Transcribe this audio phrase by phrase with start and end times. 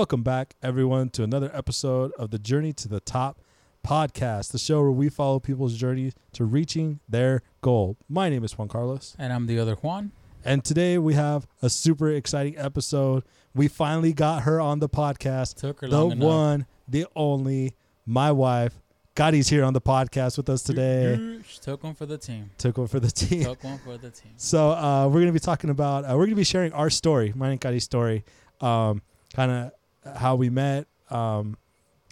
[0.00, 3.38] Welcome back, everyone, to another episode of the Journey to the Top
[3.86, 7.98] podcast, the show where we follow people's journey to reaching their goal.
[8.08, 9.14] My name is Juan Carlos.
[9.18, 10.12] And I'm the other Juan.
[10.42, 13.24] And today we have a super exciting episode.
[13.54, 15.56] We finally got her on the podcast.
[15.56, 16.26] Took her the long enough.
[16.26, 18.80] one, the only, my wife.
[19.14, 21.40] Gotti's here on the podcast with us today.
[21.46, 22.48] She took one for the team.
[22.56, 23.44] Took one for the team.
[23.44, 24.32] Took one for the team.
[24.38, 27.50] So uh, we're gonna be talking about uh, we're gonna be sharing our story, mine
[27.50, 28.24] and Gotti's story,
[28.62, 29.02] um,
[29.34, 29.72] kind of
[30.16, 31.56] how we met, um,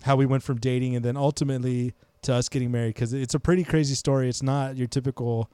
[0.03, 2.95] how we went from dating, and then ultimately to us getting married.
[2.95, 4.29] Because it's a pretty crazy story.
[4.29, 5.51] It's not your typical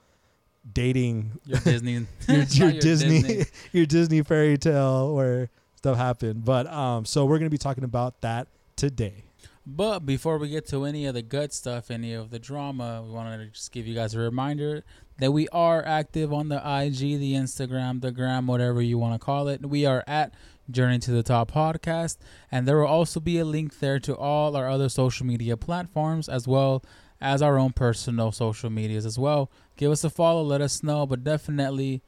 [0.71, 1.93] dating, Your Disney.
[1.93, 6.45] your, It's your not Disney, your Disney fairy tale where stuff happened.
[6.45, 9.25] But um, so we're gonna be talking about that today.
[9.67, 13.11] But before we get to any of the good stuff, any of the drama, we
[13.11, 14.85] wanted to just give you guys a reminder
[15.19, 19.25] that we are active on the IG, the Instagram, the gram, whatever you want to
[19.25, 19.65] call it.
[19.65, 20.35] We are at
[20.71, 22.17] Journey to the Top podcast,
[22.51, 26.29] and there will also be a link there to all our other social media platforms
[26.29, 26.83] as well
[27.21, 29.51] as our own personal social medias as well.
[29.77, 32.03] Give us a follow, let us know, but definitely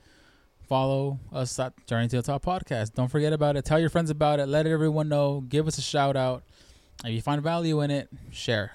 [0.69, 2.95] follow us at Journey to the Top podcast.
[2.95, 3.65] Don't forget about it.
[3.65, 4.47] Tell your friends about it.
[4.47, 5.43] Let everyone know.
[5.49, 6.45] Give us a shout out.
[7.05, 8.73] If you find value in it, share.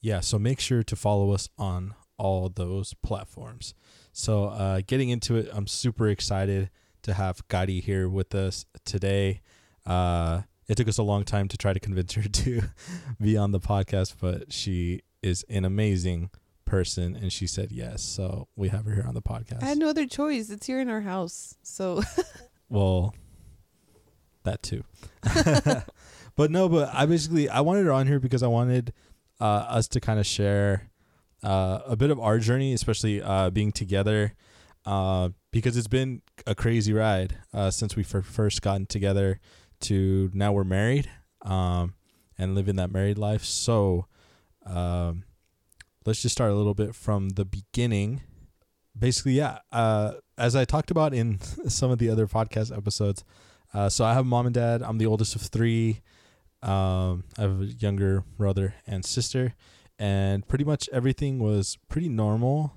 [0.00, 3.74] Yeah, so make sure to follow us on all those platforms.
[4.12, 6.70] So, uh, getting into it, I'm super excited
[7.02, 9.40] to have Gotti here with us today.
[9.86, 12.62] Uh, it took us a long time to try to convince her to
[13.20, 16.30] be on the podcast, but she is an amazing
[16.64, 18.02] person and she said yes.
[18.02, 19.62] So, we have her here on the podcast.
[19.62, 20.50] I had no other choice.
[20.50, 21.56] It's here in our house.
[21.62, 22.02] So
[22.70, 23.14] Well,
[24.44, 24.84] that too.
[26.36, 28.92] but no, but I basically I wanted her on here because I wanted
[29.40, 30.90] uh, us to kind of share
[31.42, 34.34] uh, a bit of our journey, especially uh, being together,
[34.86, 39.40] uh, because it's been a crazy ride uh, since we fir- first gotten together
[39.80, 41.10] to now we're married
[41.42, 41.94] um,
[42.38, 43.44] and living that married life.
[43.44, 44.06] So
[44.66, 45.24] um,
[46.06, 48.22] let's just start a little bit from the beginning.
[48.98, 49.58] Basically, yeah.
[49.72, 53.24] Uh, as I talked about in some of the other podcast episodes,
[53.72, 54.82] uh, so I have mom and dad.
[54.82, 56.00] I'm the oldest of three.
[56.62, 59.54] Um, I have a younger brother and sister,
[59.98, 62.74] and pretty much everything was pretty normal,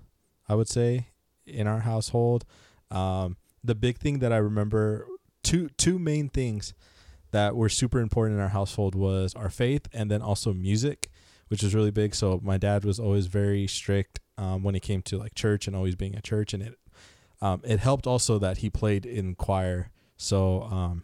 [0.47, 1.07] I would say,
[1.45, 2.45] in our household.
[2.93, 5.07] Um, the big thing that I remember
[5.43, 6.73] two two main things
[7.31, 11.09] that were super important in our household was our faith and then also music,
[11.47, 12.13] which was really big.
[12.13, 15.75] So my dad was always very strict um, when it came to like church and
[15.75, 16.79] always being at church, and it
[17.41, 19.89] um, it helped also that he played in choir.
[20.15, 21.03] So um,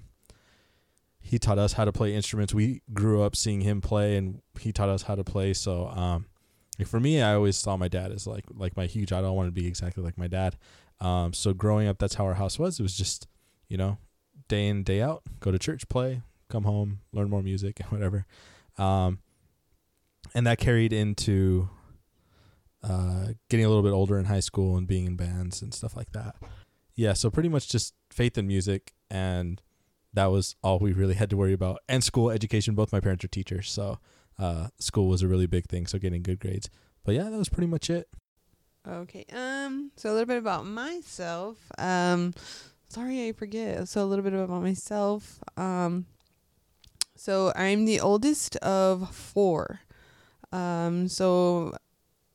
[1.19, 2.53] he taught us how to play instruments.
[2.53, 5.53] We grew up seeing him play, and he taught us how to play.
[5.53, 6.28] So um,
[6.85, 9.11] for me, I always saw my dad as like like my huge.
[9.11, 10.57] I wanted to be exactly like my dad.
[11.01, 12.79] Um, so growing up, that's how our house was.
[12.79, 13.27] It was just
[13.67, 13.97] you know
[14.47, 18.25] day in day out, go to church, play, come home, learn more music, and whatever.
[18.77, 19.19] Um,
[20.35, 21.69] and that carried into
[22.83, 25.95] uh, getting a little bit older in high school and being in bands and stuff
[25.95, 26.35] like that.
[26.95, 29.61] Yeah, so pretty much just faith in music, and
[30.13, 31.79] that was all we really had to worry about.
[31.87, 32.75] And school education.
[32.75, 33.99] Both my parents are teachers, so
[34.37, 35.87] uh, school was a really big thing.
[35.87, 36.69] So getting good grades.
[37.05, 38.09] But yeah, that was pretty much it.
[38.89, 39.25] Okay.
[39.33, 39.91] Um.
[39.95, 41.57] So a little bit about myself.
[41.77, 42.33] Um.
[42.88, 43.88] Sorry, I forget.
[43.88, 45.39] So a little bit about myself.
[45.57, 46.05] Um.
[47.16, 49.81] So I'm the oldest of four.
[50.51, 51.07] Um.
[51.07, 51.73] So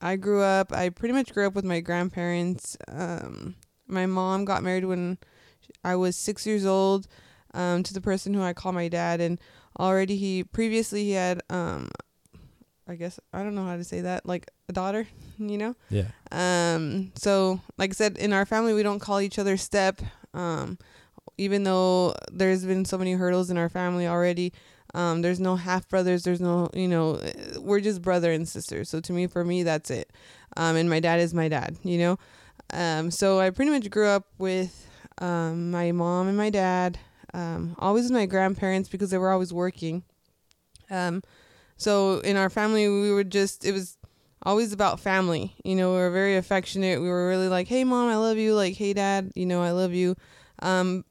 [0.01, 0.73] I grew up.
[0.73, 2.77] I pretty much grew up with my grandparents.
[2.89, 3.57] Um.
[3.87, 5.19] My mom got married when
[5.83, 7.07] I was six years old.
[7.53, 7.83] Um.
[7.83, 9.41] To the person who I call my dad, and
[9.79, 11.91] already he previously he had um.
[12.87, 14.27] I guess I don't know how to say that.
[14.27, 15.09] Like a daughter,
[15.39, 15.77] you know.
[15.91, 16.09] Yeah.
[16.33, 20.01] Um, so like I said, in our family, we don't call each other step.
[20.33, 20.79] Um,
[21.39, 24.53] even though there's been so many hurdles in our family already,
[24.95, 26.23] um, there's no half brothers.
[26.23, 28.85] There's no, you know, uh, we're just brother and sister.
[28.85, 30.13] So to me, for me, that's it.
[30.57, 32.19] Um, and my dad is my dad, you know.
[32.73, 34.89] Um, so I pretty much grew up with
[35.19, 36.99] um, my mom and my dad.
[37.33, 40.05] Um, always with my grandparents because they were always working.
[40.91, 41.23] Um,
[41.77, 43.97] so in our family, we would just it was
[44.45, 45.55] always about family.
[45.65, 47.01] You know, we were very affectionate.
[47.01, 49.71] We were really like, "Hey, mom, I love you." Like, "Hey, dad, you know, I
[49.71, 50.17] love you."
[50.61, 51.05] Um,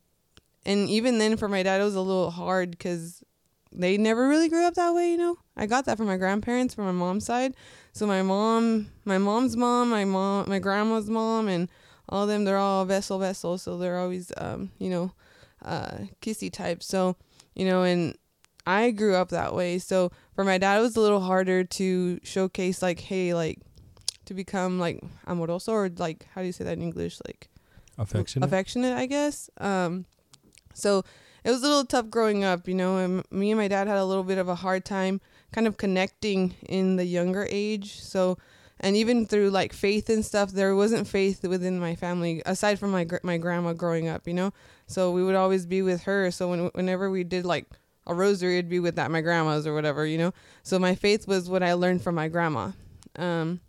[0.65, 3.24] and even then, for my dad, it was a little hard because
[3.71, 5.12] they never really grew up that way.
[5.12, 7.56] You know, I got that from my grandparents, from my mom's side.
[7.91, 11.69] So my mom, my mom's mom, my mom, my grandma's mom, and
[12.09, 13.57] all of them, they're all vessel vessel.
[13.57, 15.12] So they're always, um, you know,
[15.63, 16.83] uh, kissy type.
[16.83, 17.15] So,
[17.56, 18.15] you know, and
[18.65, 19.80] I grew up that way.
[19.80, 23.59] So for my dad, it was a little harder to showcase, like, hey, like,
[24.25, 27.19] to become like amoroso or like, how do you say that in English?
[27.25, 27.50] Like,
[27.97, 28.45] Affectionate.
[28.45, 29.50] affectionate, I guess.
[29.59, 30.06] Um,
[30.74, 31.03] so
[31.44, 32.97] it was a little tough growing up, you know.
[32.97, 35.21] And me and my dad had a little bit of a hard time
[35.51, 38.00] kind of connecting in the younger age.
[38.00, 38.38] So,
[38.80, 42.91] and even through like faith and stuff, there wasn't faith within my family aside from
[42.91, 44.53] my gr- my grandma growing up, you know.
[44.88, 46.31] So we would always be with her.
[46.31, 47.65] So when whenever we did like
[48.05, 50.33] a rosary, it'd be with that my grandma's or whatever, you know.
[50.63, 52.71] So my faith was what I learned from my grandma.
[53.15, 53.61] Um,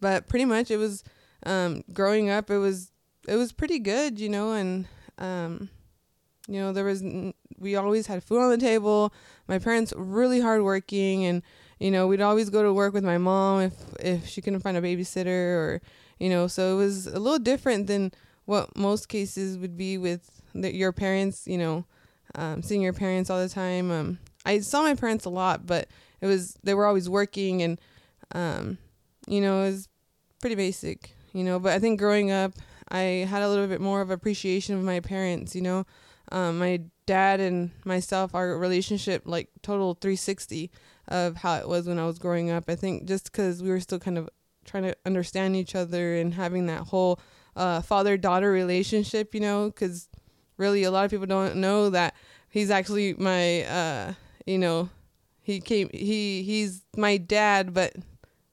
[0.00, 1.02] but pretty much it was
[1.46, 2.50] um, growing up.
[2.50, 2.90] It was
[3.26, 4.86] it was pretty good, you know, and
[5.18, 5.70] um,
[6.48, 7.02] you know there was
[7.58, 9.12] we always had food on the table.
[9.48, 11.42] My parents really hardworking, and
[11.78, 14.76] you know we'd always go to work with my mom if if she couldn't find
[14.76, 15.80] a babysitter or
[16.18, 18.12] you know so it was a little different than
[18.44, 21.46] what most cases would be with the, your parents.
[21.46, 21.86] You know,
[22.34, 23.90] um, seeing your parents all the time.
[23.90, 25.88] Um, I saw my parents a lot, but
[26.24, 27.78] it was they were always working and
[28.32, 28.78] um,
[29.28, 29.88] you know it was
[30.40, 32.52] pretty basic you know but i think growing up
[32.88, 35.84] i had a little bit more of appreciation of my parents you know
[36.32, 40.70] um, my dad and myself our relationship like total 360
[41.08, 43.80] of how it was when i was growing up i think just because we were
[43.80, 44.28] still kind of
[44.64, 47.20] trying to understand each other and having that whole
[47.56, 50.08] uh, father daughter relationship you know because
[50.56, 52.14] really a lot of people don't know that
[52.48, 54.12] he's actually my uh,
[54.46, 54.88] you know
[55.42, 57.94] he came he he's my dad but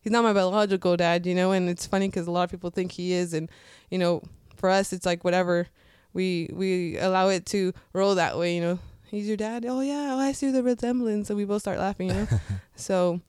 [0.02, 2.70] he's not my biological dad, you know, and it's funny because a lot of people
[2.70, 3.50] think he is, and
[3.90, 4.22] you know,
[4.56, 5.68] for us, it's like whatever.
[6.14, 8.80] We we allow it to roll that way, you know.
[9.06, 9.66] He's your dad.
[9.68, 12.28] Oh yeah, oh I see the resemblance, and we both start laughing, you know.
[12.76, 13.22] so,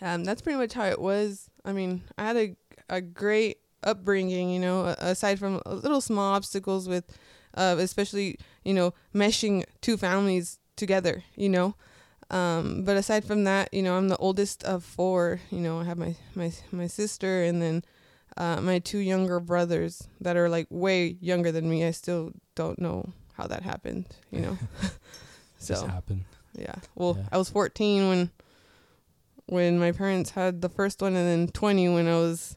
[0.00, 1.50] um, that's pretty much how it was.
[1.64, 2.56] I mean, I had a
[2.88, 7.04] a great upbringing, you know, aside from little small obstacles with,
[7.56, 11.76] uh, especially you know, meshing two families together, you know.
[12.30, 15.40] Um, but aside from that, you know, I'm the oldest of four.
[15.50, 17.84] You know, I have my my my sister and then
[18.36, 21.84] uh, my two younger brothers that are like way younger than me.
[21.84, 24.06] I still don't know how that happened.
[24.32, 24.58] You know,
[25.58, 26.24] so Just happened.
[26.58, 26.74] Yeah.
[26.96, 27.28] Well, yeah.
[27.30, 28.30] I was 14 when
[29.46, 32.56] when my parents had the first one, and then 20 when I was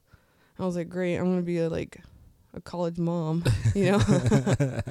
[0.57, 2.01] I was like, great, I'm gonna be a like
[2.53, 3.43] a college mom.
[3.75, 3.99] You know.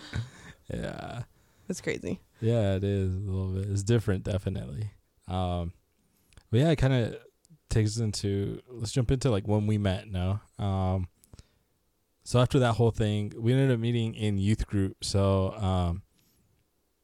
[0.72, 1.22] yeah.
[1.66, 2.20] That's crazy.
[2.40, 3.70] Yeah, it is a little bit.
[3.70, 4.90] It's different, definitely.
[5.26, 5.72] Um,
[6.50, 7.16] but yeah, it kind of
[7.68, 8.60] takes us into.
[8.70, 10.08] Let's jump into like when we met.
[10.08, 10.40] No.
[10.58, 11.08] Um,
[12.24, 15.02] so after that whole thing, we ended up meeting in youth group.
[15.02, 16.02] So um,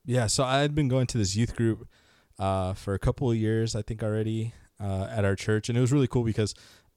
[0.05, 1.89] yeah, so I had been going to this youth group
[2.39, 5.81] uh, for a couple of years, I think already uh, at our church, and it
[5.81, 6.55] was really cool because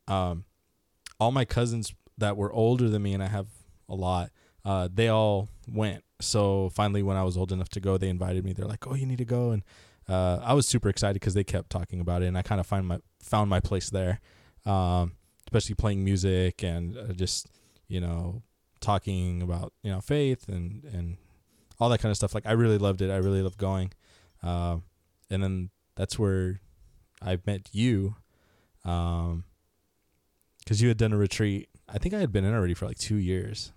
[0.07, 0.45] um,
[1.19, 3.47] all my cousins that were older than me, and I have
[3.89, 4.31] a lot,
[4.65, 8.43] uh, they all went so finally, when I was old enough to go, they invited
[8.43, 8.53] me.
[8.53, 9.63] They're like, "Oh, you need to go," and
[10.07, 12.65] uh, I was super excited because they kept talking about it, and I kind of
[12.65, 14.19] find my found my place there,
[14.65, 15.13] um,
[15.45, 17.47] especially playing music and uh, just
[17.87, 18.41] you know
[18.79, 21.17] talking about you know faith and and
[21.79, 22.33] all that kind of stuff.
[22.33, 23.11] Like I really loved it.
[23.11, 23.91] I really loved going,
[24.41, 24.83] um,
[25.29, 26.61] and then that's where
[27.21, 28.15] I met you,
[28.81, 29.43] because um,
[30.69, 31.69] you had done a retreat.
[31.89, 33.71] I think I had been in already for like two years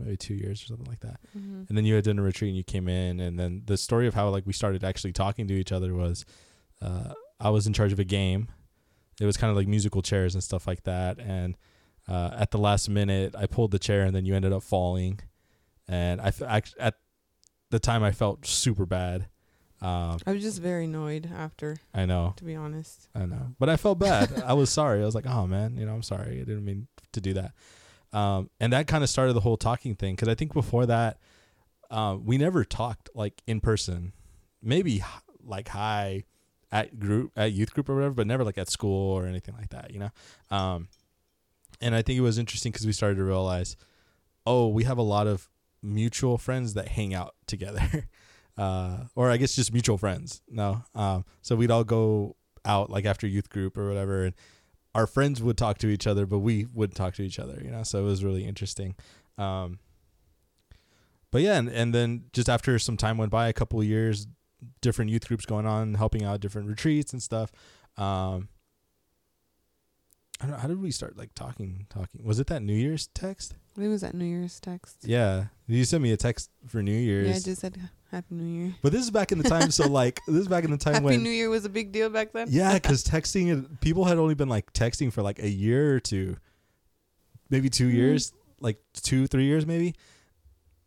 [0.00, 1.20] maybe two years or something like that.
[1.36, 1.64] Mm-hmm.
[1.68, 4.06] And then you had done a retreat and you came in, and then the story
[4.06, 6.24] of how like we started actually talking to each other was,
[6.82, 8.48] uh, I was in charge of a game.
[9.20, 11.56] It was kind of like musical chairs and stuff like that, and
[12.08, 15.20] uh, at the last minute, I pulled the chair, and then you ended up falling,
[15.86, 16.94] and I, f- I at
[17.70, 19.28] the time I felt super bad.
[19.82, 21.78] Um, I was just very annoyed after.
[21.94, 22.34] I know.
[22.36, 23.08] To be honest.
[23.14, 24.42] I know, but I felt bad.
[24.44, 25.00] I was sorry.
[25.00, 26.40] I was like, "Oh man, you know, I'm sorry.
[26.40, 27.52] I didn't mean to do that."
[28.12, 31.18] Um, and that kind of started the whole talking thing because I think before that,
[31.90, 34.12] uh, we never talked like in person.
[34.62, 35.02] Maybe
[35.42, 36.24] like hi
[36.70, 39.70] at group at youth group or whatever, but never like at school or anything like
[39.70, 39.92] that.
[39.92, 40.10] You know.
[40.50, 40.88] Um,
[41.80, 43.76] and I think it was interesting because we started to realize,
[44.46, 45.48] oh, we have a lot of
[45.82, 48.08] mutual friends that hang out together.
[48.60, 50.42] uh, or I guess just mutual friends.
[50.48, 50.82] No.
[50.94, 54.34] Um, so we'd all go out like after youth group or whatever and
[54.94, 57.70] our friends would talk to each other, but we wouldn't talk to each other, you
[57.70, 57.84] know.
[57.84, 58.96] So it was really interesting.
[59.38, 59.78] Um,
[61.30, 64.26] but yeah, and, and then just after some time went by, a couple of years,
[64.80, 67.52] different youth groups going on, helping out different retreats and stuff.
[67.96, 68.48] Um,
[70.40, 71.86] I don't know, how did we start like talking?
[71.88, 73.54] Talking was it that New Year's text?
[73.78, 74.98] It was that New Year's text.
[75.02, 77.28] Yeah, you sent me a text for New Year's.
[77.28, 77.78] Yeah, I just said
[78.10, 78.74] Happy New Year.
[78.82, 80.94] But this is back in the time, so like this is back in the time
[80.94, 82.48] Happy when New Year was a big deal back then.
[82.50, 86.36] Yeah, because texting, people had only been like texting for like a year or two,
[87.48, 87.96] maybe 2 mm-hmm.
[87.96, 89.94] years, like two, three years maybe.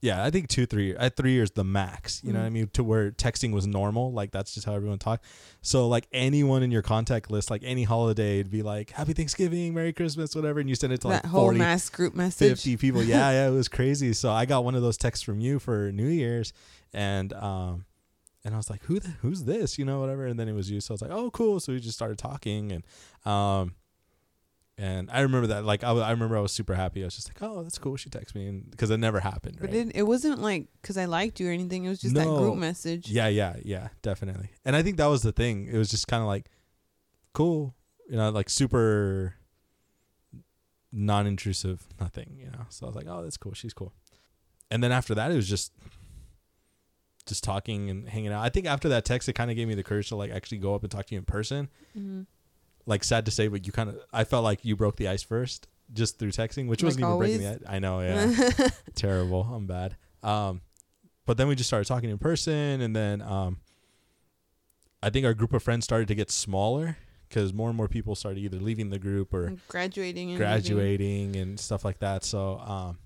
[0.03, 2.21] Yeah, I think two, three, at three years the max.
[2.25, 2.53] You know what I Mhm.
[2.53, 2.67] mean?
[2.73, 5.23] To where texting was normal, like that's just how everyone talked.
[5.61, 9.73] So like anyone in your contact list, like any holiday, it'd be like Happy Thanksgiving,
[9.73, 12.49] Merry Christmas, whatever, and you send it to like that whole 40, mass group message.
[12.49, 13.01] 50 people.
[13.13, 14.11] Yeah, yeah, it was crazy.
[14.13, 16.51] So I got one of those texts from you for New Year's,
[16.93, 17.85] and um,
[18.43, 19.79] and I was like, who, the, who's this?
[19.79, 20.25] You know, whatever.
[20.25, 20.81] And then it was you.
[20.81, 21.61] So I was like, oh, cool.
[21.61, 22.83] So we just started talking, and
[23.25, 23.75] um,
[24.77, 25.65] and I remember that.
[25.65, 27.01] Like I, I remember I was super happy.
[27.01, 27.95] I was just like, oh, that's cool.
[27.95, 29.57] She texted me, and because it never happened.
[29.59, 29.87] But Right?
[29.87, 31.85] it, it wasn't like because I liked you or anything.
[31.85, 33.09] It was just that group message.
[33.09, 34.49] Yeah, yeah, yeah, definitely.
[34.65, 35.67] And I think that was the thing.
[35.71, 36.49] It was just kind of like
[37.33, 37.75] cool,
[38.09, 39.35] you know, like super
[40.91, 42.65] non-intrusive, nothing, you know.
[42.69, 43.53] So I was like, "Oh, that's cool.
[43.53, 43.93] She's cool."
[44.71, 45.71] And then after that, it was just
[47.25, 48.43] just talking and hanging out.
[48.43, 50.57] I think after that text, it kind of gave me the courage to like actually
[50.57, 51.69] go up and talk to you in person.
[51.93, 52.21] hmm
[52.85, 55.23] Like sad to say, but you kind of I felt like you broke the ice
[55.23, 57.59] first just through texting, which Like wasn't even breaking the ice.
[57.67, 58.69] I know, yeah.
[58.95, 59.43] terrible.
[59.43, 59.95] I'm bad.
[60.21, 60.61] Um,
[61.25, 63.59] but then we just started talking in person, and then um,
[65.01, 66.97] I think our group of friends started to get smaller
[67.29, 70.29] because more and more people started either leaving the group or graduating.
[70.29, 72.23] And graduating and stuff like that.
[72.23, 72.97] So um,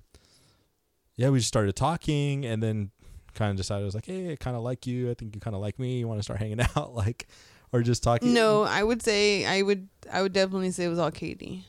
[1.15, 2.91] yeah, we just started talking, and then
[3.34, 5.10] kind of decided I was like, hey, I kind of like you.
[5.10, 6.00] I think you kind of like me.
[6.00, 7.27] You want to start hanging out, like,
[7.71, 8.33] or just talking?
[8.33, 9.88] No, I would say I would.
[10.12, 11.65] I would definitely say it was all Katie.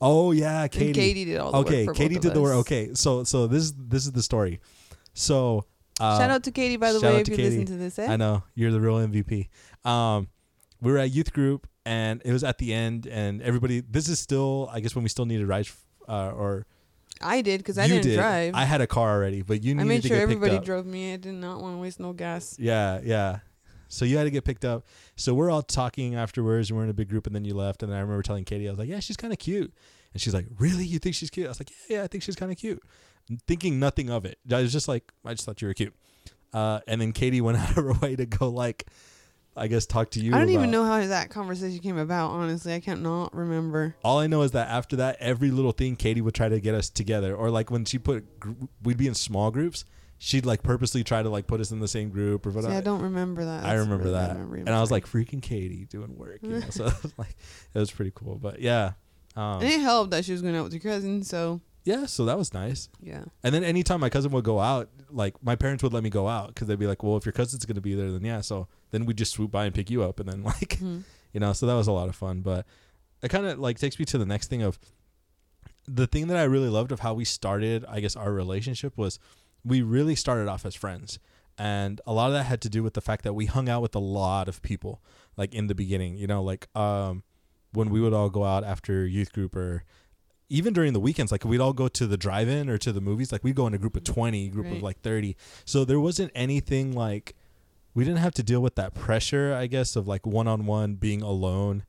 [0.00, 0.92] Oh yeah, And Katie.
[0.92, 2.54] Katie did all the okay, work for Katie did the work.
[2.54, 4.60] Okay, so so this this is the story.
[5.14, 5.64] So
[6.00, 7.50] uh, shout out to Katie, by the way, if you Katie.
[7.50, 7.98] listen to this.
[7.98, 8.06] Eh?
[8.10, 9.48] I know you're the real MVP.
[9.84, 10.28] Um,
[10.80, 13.80] we were at youth group, and it was at the end, and everybody.
[13.80, 15.72] This is still, I guess, when we still needed rides,
[16.08, 16.66] uh, or
[17.20, 18.16] I did because I didn't did.
[18.16, 18.54] drive.
[18.54, 20.64] I had a car already, but you I needed made to sure get everybody up.
[20.64, 21.12] drove me.
[21.12, 22.56] I did not want to waste no gas.
[22.58, 23.38] Yeah, yeah.
[23.92, 24.86] So you had to get picked up.
[25.16, 27.82] So we're all talking afterwards, and we're in a big group, and then you left,
[27.82, 29.72] and then I remember telling Katie, I was like, "Yeah, she's kind of cute,"
[30.14, 30.84] and she's like, "Really?
[30.84, 32.82] You think she's cute?" I was like, "Yeah, yeah, I think she's kind of cute."
[33.46, 34.38] Thinking nothing of it.
[34.50, 35.94] I was just like, I just thought you were cute.
[36.52, 38.86] Uh, and then Katie went out of her way to go like,
[39.54, 40.34] I guess talk to you.
[40.34, 42.30] I don't even know how that conversation came about.
[42.30, 43.94] Honestly, I can't not remember.
[44.02, 46.74] All I know is that after that, every little thing Katie would try to get
[46.74, 48.24] us together, or like when she put,
[48.82, 49.84] we'd be in small groups.
[50.24, 52.74] She'd like purposely try to like put us in the same group or See, whatever.
[52.74, 53.64] I don't remember that.
[53.64, 54.60] I remember really that, memory.
[54.60, 56.38] And I was like freaking Katie doing work.
[56.42, 56.60] You know?
[56.70, 57.36] so it was like
[57.74, 58.36] it was pretty cool.
[58.36, 58.92] But yeah,
[59.34, 61.24] um, and it helped that she was going out with your cousin.
[61.24, 62.06] So yeah.
[62.06, 62.88] So that was nice.
[63.00, 66.10] yeah, And then anytime my cousin would go out, like my parents would let me
[66.10, 68.42] go out because they'd be like, "Well, if your cousin's gonna be there, then yeah."
[68.42, 71.02] So then we'd just swoop by and pick you up, and then like Mhm.
[71.32, 72.64] you know so that was a lot of fun but
[73.22, 74.78] it kind of like takes me to the next thing of
[75.88, 79.18] the thing that i really loved of how we started i guess our relationship was
[79.64, 81.18] we really started off as friends.
[81.58, 83.82] And a lot of that had to do with the fact that we hung out
[83.82, 85.02] with a lot of people
[85.36, 87.22] like in the beginning you know like um
[87.72, 89.84] when we would all go out after youth group or
[90.48, 93.32] even during the weekends like we'd all go to the drive-in or to the movies
[93.32, 96.30] like we'd go in a group of 20 group of like 30 so there wasn't
[96.34, 97.34] anything like
[97.94, 101.84] we didn't have to deal with that pressure i guess of like one-on-one being alone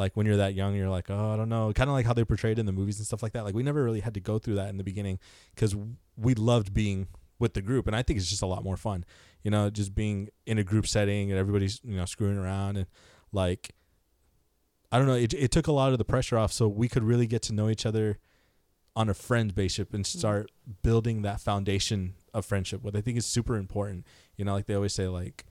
[0.00, 1.72] like when you're that young you're like oh i don't know.
[1.72, 3.44] Kind of like how they portrayed in the movies and stuff like that.
[3.44, 5.20] Like we never really had to go through that in the beginning
[5.54, 5.76] because
[6.16, 7.06] we loved being
[7.40, 9.04] with the group and i think it's just a lot more fun
[9.42, 12.86] you know just being in a group setting and everybody's you know screwing around and
[13.32, 13.74] like
[14.92, 17.02] i don't know it, it took a lot of the pressure off so we could
[17.02, 18.18] really get to know each other
[18.94, 20.18] on a friend basis and mm-hmm.
[20.18, 20.50] start
[20.82, 24.74] building that foundation of friendship what i think is super important you know like they
[24.74, 25.46] always say like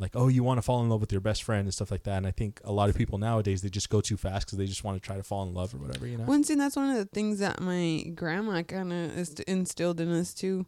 [0.00, 2.02] like oh you want to fall in love with your best friend and stuff like
[2.04, 4.58] that and i think a lot of people nowadays they just go too fast because
[4.58, 6.60] they just want to try to fall in love or whatever you know Well, and
[6.60, 10.66] that's one of the things that my grandma kind of instilled in us too.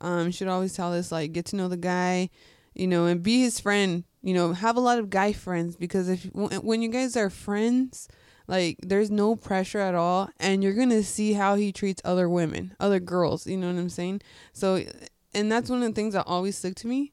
[0.00, 2.28] Um, she'd always tell us like, get to know the guy,
[2.74, 4.04] you know, and be his friend.
[4.20, 8.08] You know, have a lot of guy friends because if when you guys are friends,
[8.48, 12.74] like there's no pressure at all, and you're gonna see how he treats other women,
[12.80, 13.46] other girls.
[13.46, 14.22] You know what I'm saying?
[14.52, 14.82] So,
[15.34, 17.12] and that's one of the things that always stuck to me.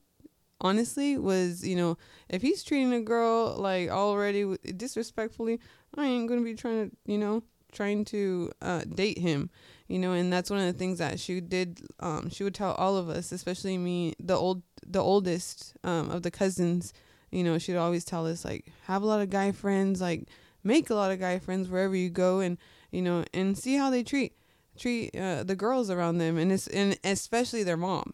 [0.62, 1.98] Honestly, was you know
[2.30, 5.60] if he's treating a girl like already disrespectfully,
[5.96, 9.50] I ain't gonna be trying to you know trying to uh, date him,
[9.88, 11.82] you know, and that's one of the things that she did.
[12.00, 16.24] Um, she would tell all of us, especially me, the old, the oldest um, of
[16.24, 16.94] the cousins.
[17.32, 20.28] You know, she'd always tell us like, have a lot of guy friends, like
[20.64, 22.58] make a lot of guy friends wherever you go, and
[22.92, 24.34] you know, and see how they treat
[24.78, 28.14] treat uh, the girls around them, and it's and especially their mom.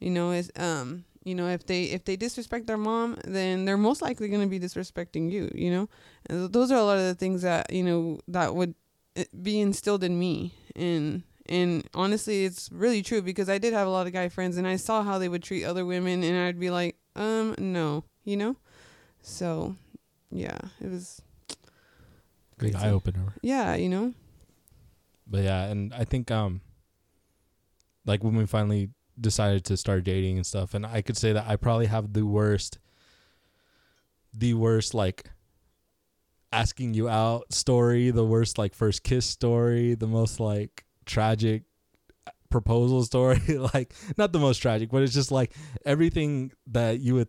[0.00, 3.76] You know, is um, you know, if they if they disrespect their mom, then they're
[3.76, 5.50] most likely gonna be disrespecting you.
[5.52, 5.88] You know,
[6.30, 8.76] and those are a lot of the things that you know that would
[9.16, 10.54] uh, be instilled in me.
[10.76, 14.56] And and honestly it's really true because I did have a lot of guy friends
[14.56, 18.04] and I saw how they would treat other women and I'd be like um no
[18.24, 18.56] you know?
[19.22, 19.76] So
[20.30, 21.22] yeah it was
[22.58, 24.12] big eye opener yeah you know?
[25.26, 26.60] But yeah and i think um
[28.04, 31.46] like when we finally decided to start dating and stuff, and I could say that
[31.46, 32.78] I probably have the worst,
[34.32, 35.30] the worst like
[36.52, 41.64] asking you out story, the worst like first kiss story, the most like tragic
[42.50, 43.40] proposal story.
[43.74, 45.54] like not the most tragic, but it's just like
[45.84, 47.28] everything that you would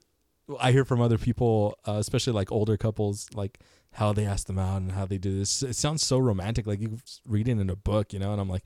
[0.59, 3.59] I hear from other people, uh, especially like older couples, like
[3.91, 5.61] how they ask them out and how they do this.
[5.61, 8.31] It sounds so romantic, like you read it in a book, you know.
[8.31, 8.63] And I'm like,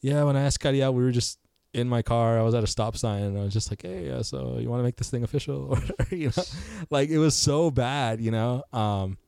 [0.00, 0.22] yeah.
[0.22, 1.38] When I asked Gotti out, we were just
[1.74, 2.38] in my car.
[2.38, 4.68] I was at a stop sign, and I was just like, hey, uh, so you
[4.68, 5.78] want to make this thing official,
[6.10, 6.42] you know,
[6.90, 8.62] like it was so bad, you know.
[8.72, 9.18] Um,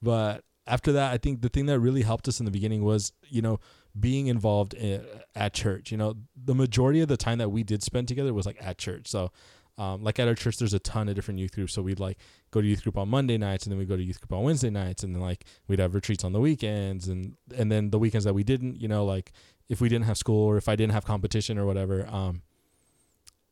[0.00, 3.12] but after that, I think the thing that really helped us in the beginning was,
[3.28, 3.60] you know,
[3.98, 5.90] being involved in, at church.
[5.90, 8.78] You know, the majority of the time that we did spend together was like at
[8.78, 9.08] church.
[9.08, 9.30] So,
[9.78, 11.72] um, like at our church, there's a ton of different youth groups.
[11.72, 12.18] So we'd like
[12.50, 14.44] go to youth group on Monday nights, and then we go to youth group on
[14.44, 17.98] Wednesday nights, and then like we'd have retreats on the weekends, and and then the
[17.98, 19.32] weekends that we didn't, you know, like
[19.68, 22.42] if we didn't have school or if I didn't have competition or whatever, um,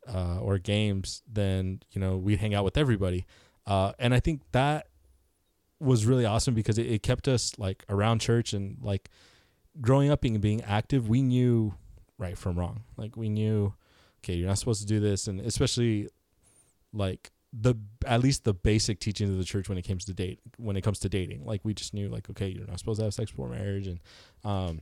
[0.07, 3.25] uh, or games, then you know we'd hang out with everybody.
[3.65, 4.87] Uh, and I think that
[5.79, 9.09] was really awesome because it, it kept us like around church and like
[9.79, 11.73] growing up and being active, we knew
[12.17, 12.83] right from wrong.
[12.97, 13.73] Like we knew,
[14.23, 16.09] okay, you're not supposed to do this, and especially
[16.93, 17.75] like the
[18.05, 20.81] at least the basic teachings of the church when it comes to date when it
[20.81, 21.45] comes to dating.
[21.45, 23.99] Like we just knew like okay, you're not supposed to have sex before marriage, and
[24.43, 24.81] um,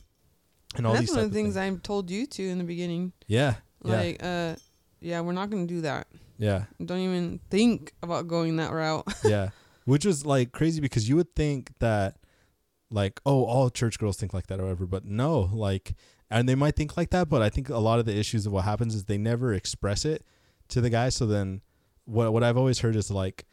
[0.76, 1.80] and all That's these one of the things things.
[1.80, 3.14] I told you to in the beginning.
[3.28, 4.56] Yeah, yeah, Like, uh,
[5.02, 6.08] yeah, we're not gonna do that.
[6.38, 6.66] yeah.
[6.84, 9.08] Don't even think about going that route.
[9.24, 9.50] yeah
[9.86, 12.18] which was like crazy because you would think that
[12.92, 15.96] like oh all church girls think like that or whatever but no like
[16.30, 18.52] and they might think like that but i think a lot of the issues of
[18.52, 20.24] what happens is they never express it
[20.68, 21.62] to the guy so then
[22.06, 23.46] what what i've always heard is like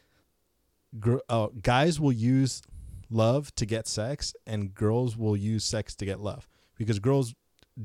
[0.99, 2.61] gr- uh, guys will use
[3.09, 6.47] love to get sex and girls will use sex to get love
[6.77, 7.33] because girls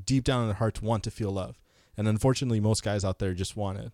[0.04, 1.58] deep down in their hearts want to feel love
[1.96, 3.92] and unfortunately most guys out there just want to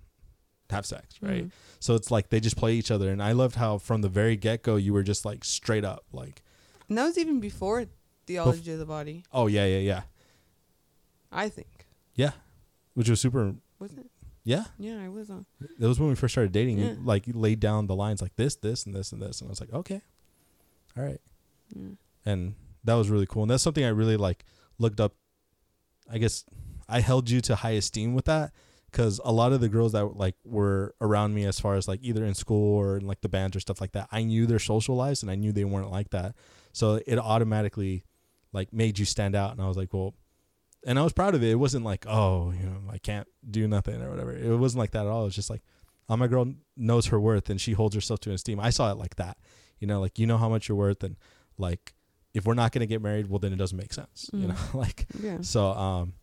[0.70, 1.50] have sex right Mhm.
[1.80, 3.10] so it's like they just play each other.
[3.10, 6.04] And I loved how from the very get go you were just like straight up
[6.12, 6.42] like,
[6.88, 7.86] And that was even before
[8.26, 9.24] theology of the body.
[9.32, 10.02] oh yeah, yeah, yeah.
[11.32, 11.86] I think.
[12.14, 12.32] Yeah.
[12.94, 14.10] Which was super Wasn't it?
[14.44, 14.64] yeah.
[14.78, 15.46] Yeah, I was on.
[15.78, 16.78] That was when we first started dating.
[16.78, 16.90] Yeah.
[16.92, 19.40] You like you laid down the lines like this, this, and this and this.
[19.40, 20.00] And I was like, okay.
[20.96, 21.20] All right.
[21.74, 21.90] Yeah.
[22.26, 23.42] And that was really cool.
[23.42, 24.44] And that's something I really like
[24.78, 25.14] looked up.
[26.10, 26.44] I guess
[26.88, 28.52] I held you to high esteem with that
[28.90, 32.00] because a lot of the girls that like were around me as far as like
[32.02, 34.58] either in school or in like the bands or stuff like that, I knew their
[34.58, 36.34] social lives and I knew they weren't like that.
[36.72, 38.04] So it automatically
[38.52, 39.52] like made you stand out.
[39.52, 40.14] And I was like, well,
[40.86, 41.50] and I was proud of it.
[41.50, 44.34] It wasn't like, oh, you know, I can't do nothing or whatever.
[44.34, 45.22] It wasn't like that at all.
[45.22, 45.62] It was just like,
[46.08, 48.58] oh, my girl knows her worth and she holds herself to esteem.
[48.60, 49.36] I saw it like that.
[49.80, 51.16] You know, like you know how much you're worth and
[51.58, 51.92] like
[52.34, 54.30] if we're not gonna get married, well then it doesn't make sense.
[54.32, 54.48] You Mm.
[54.48, 55.38] know, like Yeah.
[55.42, 56.14] so um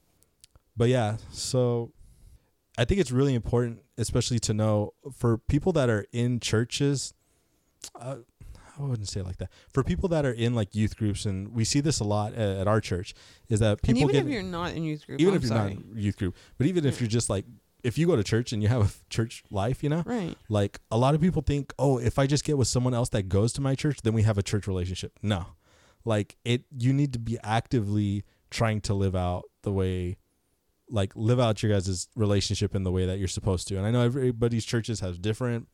[0.78, 1.92] but yeah, so
[2.78, 7.14] I think it's really important, especially to know for people that are in churches.
[7.98, 8.18] Uh,
[8.78, 9.50] I wouldn't say it like that.
[9.72, 12.58] For people that are in like youth groups, and we see this a lot at,
[12.58, 13.14] at our church,
[13.48, 15.44] is that And people even get if you're not in youth group, even I'm if
[15.44, 15.76] you're sorry.
[15.76, 17.46] not in youth group, but even if you're just like
[17.84, 20.36] if you go to church and you have a church life, you know, right.
[20.50, 23.30] like a lot of people think, oh, if I just get with someone else that
[23.30, 25.14] goes to my church, then we have a church relationship.
[25.22, 25.46] No,
[26.06, 30.18] like it, you need to be actively trying to live out the way,
[30.90, 33.78] like live out your guys' relationship in the way that you're supposed to.
[33.78, 35.68] And I know everybody's churches have different,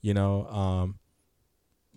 [0.00, 0.98] you know, um,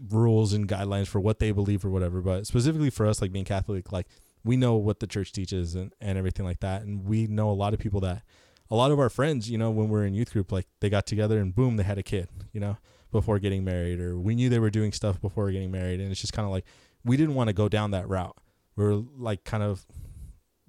[0.09, 2.21] rules and guidelines for what they believe or whatever.
[2.21, 4.07] But specifically for us, like being Catholic, like
[4.43, 6.81] we know what the church teaches and, and everything like that.
[6.81, 8.23] And we know a lot of people that
[8.69, 11.05] a lot of our friends, you know, when we're in youth group, like they got
[11.05, 12.77] together and boom, they had a kid, you know,
[13.11, 15.99] before getting married, or we knew they were doing stuff before getting married.
[15.99, 16.65] And it's just kind of like,
[17.05, 18.35] we didn't want to go down that route.
[18.75, 19.85] We are like, kind of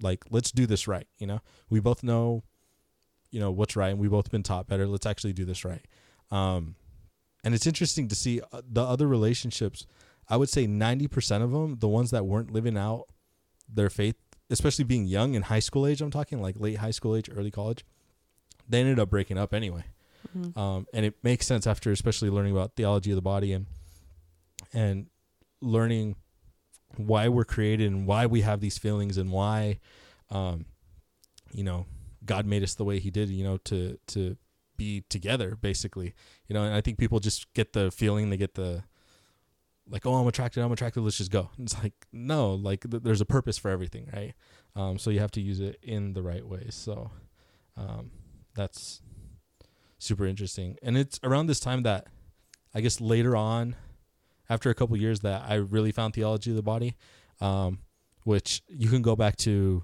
[0.01, 1.07] like, let's do this right.
[1.17, 2.43] You know, we both know,
[3.31, 3.89] you know, what's right.
[3.89, 4.87] And we both been taught better.
[4.87, 5.83] Let's actually do this right.
[6.31, 6.75] Um,
[7.43, 9.85] and it's interesting to see uh, the other relationships.
[10.29, 13.07] I would say 90% of them, the ones that weren't living out
[13.67, 14.15] their faith
[14.49, 17.51] especially being young in high school age, I'm talking like late high school age, early
[17.51, 17.85] college,
[18.67, 19.85] they ended up breaking up anyway.
[20.35, 20.57] Mhm.
[20.57, 23.65] Um, and it makes sense after especially learning about theology of the body and
[24.73, 25.07] and
[25.61, 26.15] learning
[26.97, 29.79] why we're created and why we have these feelings and why
[30.29, 30.65] um,
[31.51, 31.85] you know
[32.25, 34.37] God made us the way he did, you know, to to
[34.75, 36.13] be together basically.
[36.47, 38.83] You know, and I think people just get the feeling, they get the
[39.89, 41.49] like, oh, I'm attracted, I'm attracted, let's just go.
[41.59, 44.33] It's like, no, like th- there's a purpose for everything, right?
[44.75, 46.67] Um, so you have to use it in the right way.
[46.69, 47.09] So
[47.77, 48.11] um,
[48.53, 49.01] that's
[49.97, 50.77] super interesting.
[50.83, 52.07] And it's around this time that
[52.75, 53.75] I guess later on,
[54.49, 56.95] after a couple years, that I really found theology of the body,
[57.41, 57.79] um,
[58.23, 59.83] which you can go back to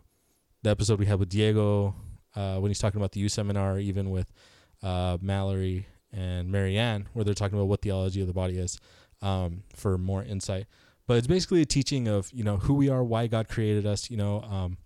[0.63, 1.95] the episode we had with Diego
[2.35, 4.31] uh, when he's talking about the youth seminar, even with
[4.81, 8.79] uh, Mallory and Marianne, where they're talking about what theology of the body is
[9.21, 10.65] um, for more insight.
[11.07, 14.09] But it's basically a teaching of you know who we are, why God created us,
[14.09, 14.77] you know, um,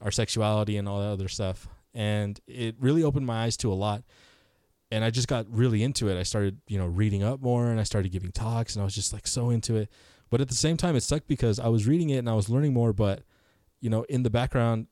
[0.00, 3.74] our sexuality and all that other stuff, and it really opened my eyes to a
[3.74, 4.02] lot.
[4.90, 6.18] And I just got really into it.
[6.18, 8.94] I started, you know, reading up more, and I started giving talks, and I was
[8.94, 9.90] just like so into it.
[10.30, 12.48] But at the same time, it sucked because I was reading it and I was
[12.48, 13.22] learning more, but
[13.80, 14.88] you know, in the background,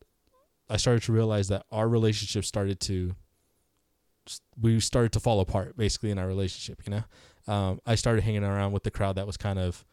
[0.69, 3.15] I started to realize that our relationship started to
[4.61, 8.43] we started to fall apart basically in our relationship you know um, i started hanging
[8.43, 9.85] around with the crowd that was kind of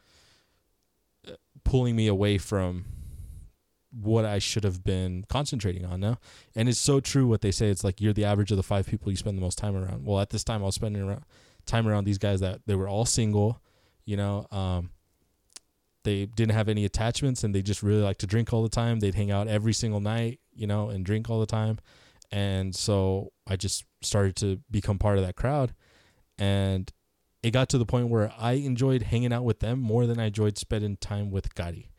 [1.28, 2.84] uh, pulling me away from
[4.02, 6.18] what i should have been concentrating on now.
[6.56, 7.70] And it's so true what they say.
[7.70, 10.06] It's like you're the average of the five people you spend the most time around.
[10.06, 11.24] Well at this time i was spending around
[11.66, 13.62] time around these guys that they were all single
[14.04, 14.90] you know um,
[16.04, 19.00] they didn't have any attachments and they just really like to drink all the time.
[19.00, 21.80] They'd hang out every single night you know and drink all the time.
[22.32, 25.74] And so I just started to become part of that crowd.
[26.38, 26.92] And
[27.44, 30.26] it got to the point where I enjoyed hanging out with them more than I
[30.26, 31.90] enjoyed spending time with Gotti.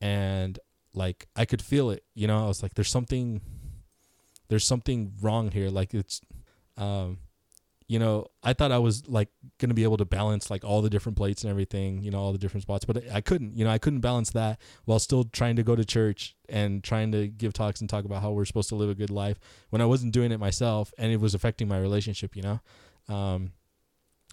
[0.00, 0.58] And
[0.94, 3.40] like I could feel it, you know, I was like, there's something
[4.48, 5.70] there's something wrong here.
[5.70, 6.20] Like it's
[6.76, 7.18] um
[7.86, 9.28] you know, I thought I was like
[9.58, 12.32] to be able to balance like all the different plates and everything, you know, all
[12.32, 15.56] the different spots, but I couldn't, you know, I couldn't balance that while still trying
[15.56, 18.70] to go to church and trying to give talks and talk about how we're supposed
[18.70, 21.68] to live a good life when I wasn't doing it myself and it was affecting
[21.68, 22.60] my relationship, you know?
[23.14, 23.52] Um,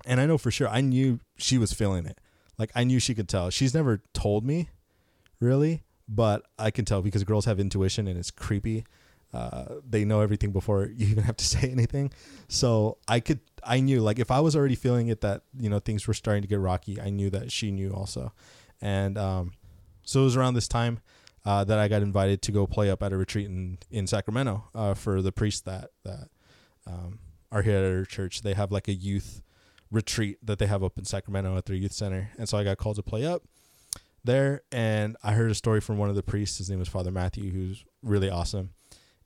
[0.06, 2.20] and I know for sure I knew she was feeling it.
[2.58, 3.50] Like I knew she could tell.
[3.50, 4.70] She's never told me
[5.42, 8.86] really, but I can tell because girls have intuition and it's creepy
[9.34, 12.12] uh, they know everything before you even have to say anything.
[12.48, 15.80] So I could, I knew like if I was already feeling it that you know
[15.80, 18.34] things were starting to get rocky, I knew that she knew also,
[18.82, 19.54] and um,
[20.04, 21.00] so it was around this time
[21.46, 24.66] uh, that I got invited to go play up at a retreat in in Sacramento
[24.76, 26.30] uh, for the priests that that
[26.88, 27.20] um,
[27.52, 28.42] are here at our church.
[28.42, 29.42] They have like a youth
[29.92, 32.78] retreat that they have up in Sacramento at their youth center, and so I got
[32.78, 33.44] called to play up
[34.24, 36.58] there, and I heard a story from one of the priests.
[36.58, 38.72] His name was Father Matthew, who's really awesome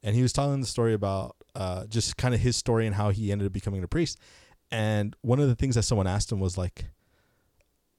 [0.06, 3.10] and he was telling the story about uh, just kind of his story and how
[3.10, 4.20] he ended up becoming a priest.
[4.72, 6.86] And one of the things that someone asked him was like,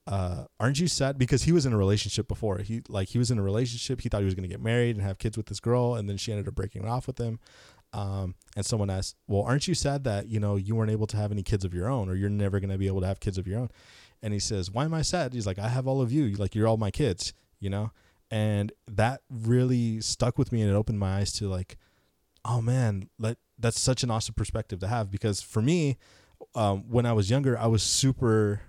[0.07, 2.59] uh, "Aren't you sad?" Because he was in a relationship before.
[2.59, 4.03] He like he was in a relationship.
[4.03, 6.09] He thought he was going to get married and have kids with this girl, and
[6.09, 7.41] then she ended up breaking off with him.
[7.93, 11.17] Um, and someone asked, "Well, aren't you sad that you know you weren't able to
[11.17, 13.19] have any kids of your own, or you're never going to be able to have
[13.19, 13.71] kids of your own?"
[14.27, 16.31] And he says, "Why am I sad?" He's like, "I have all of you.
[16.31, 17.93] Like you're all my kids, you know."
[18.29, 21.77] And that really stuck with me, and it opened my eyes to like
[22.47, 25.97] oh man, that that's such an awesome perspective to have because for me,
[26.55, 28.63] um, when I was younger, I was super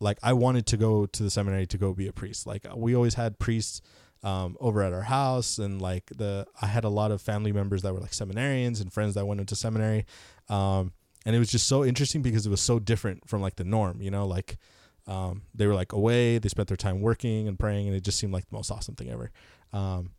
[0.00, 2.46] like I wanted to go to the seminary to go be a priest.
[2.46, 3.80] Like we always had priests
[4.22, 7.82] um, over at our house, and like the I had a lot of family members
[7.82, 10.06] that were like seminarians and friends that went into seminary,
[10.48, 10.92] um,
[11.26, 14.00] and it was just so interesting because it was so different from like the norm.
[14.00, 14.58] You know, like
[15.06, 18.18] um, they were like away, they spent their time working and praying, and it just
[18.18, 19.30] seemed like the most awesome thing ever.
[19.72, 20.12] Um,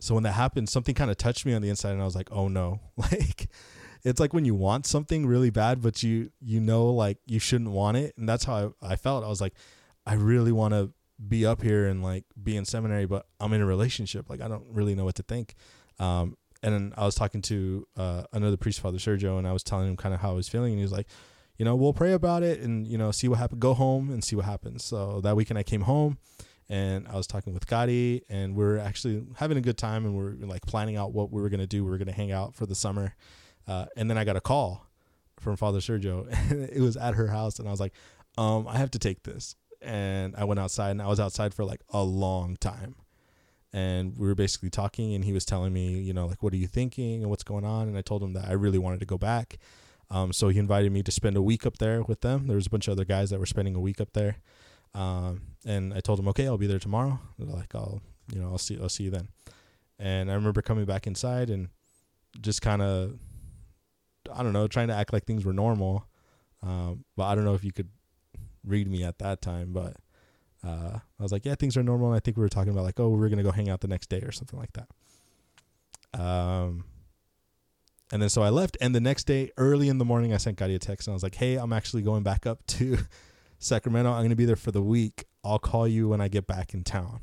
[0.00, 2.16] so when that happened, something kind of touched me on the inside, and I was
[2.16, 3.48] like, "Oh no!" Like,
[4.02, 7.70] it's like when you want something really bad, but you you know like you shouldn't
[7.70, 9.24] want it, and that's how I, I felt.
[9.24, 9.54] I was like,
[10.06, 10.92] I really want to
[11.28, 14.30] be up here and like be in seminary, but I'm in a relationship.
[14.30, 15.54] Like I don't really know what to think.
[15.98, 19.88] Um, and I was talking to uh, another priest, Father Sergio, and I was telling
[19.88, 21.06] him kind of how I was feeling, and he was like,
[21.56, 23.60] you know, we'll pray about it and you know see what happens.
[23.60, 24.84] Go home and see what happens.
[24.84, 26.16] So that weekend I came home
[26.70, 30.16] and I was talking with Gotti, and we are actually having a good time, and
[30.16, 31.84] we are like planning out what we were gonna do.
[31.84, 33.16] We were gonna hang out for the summer,
[33.66, 34.86] uh, and then I got a call
[35.40, 37.92] from Father Sergio, and it was at her house, and I was like,
[38.38, 41.64] um, I have to take this, and I went outside, and I was outside for
[41.64, 42.94] like a long time,
[43.72, 46.56] and we were basically talking, and he was telling me, you know, like what are
[46.56, 49.06] you thinking and what's going on, and I told him that I really wanted to
[49.06, 49.58] go back.
[50.10, 52.48] Um, so he invited me to spend a week up there with them.
[52.48, 54.38] There was a bunch of other guys that were spending a week up there.
[54.92, 57.20] Um, and I told him okay, I'll be there tomorrow.
[57.38, 58.00] They're like, I'll,
[58.32, 59.28] you know, I'll see, I'll see you then.
[59.98, 61.68] And I remember coming back inside and
[62.40, 63.18] just kind of,
[64.32, 66.06] I don't know, trying to act like things were normal.
[66.62, 67.88] Um, but I don't know if you could
[68.64, 69.96] read me at that time, but
[70.66, 72.08] uh, I was like, yeah, things are normal.
[72.08, 73.80] And I think we were talking about like, oh, we are gonna go hang out
[73.80, 74.88] the next day or something like that.
[76.20, 76.84] Um,
[78.12, 80.58] and then so I left, and the next day, early in the morning, I sent
[80.58, 82.98] Gotti a text, and I was like, hey, I'm actually going back up to
[83.58, 84.10] Sacramento.
[84.10, 85.26] I'm going to be there for the week.
[85.44, 87.20] I'll call you when I get back in town.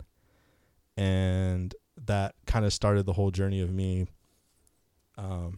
[0.96, 4.08] And that kind of started the whole journey of me
[5.18, 5.58] um,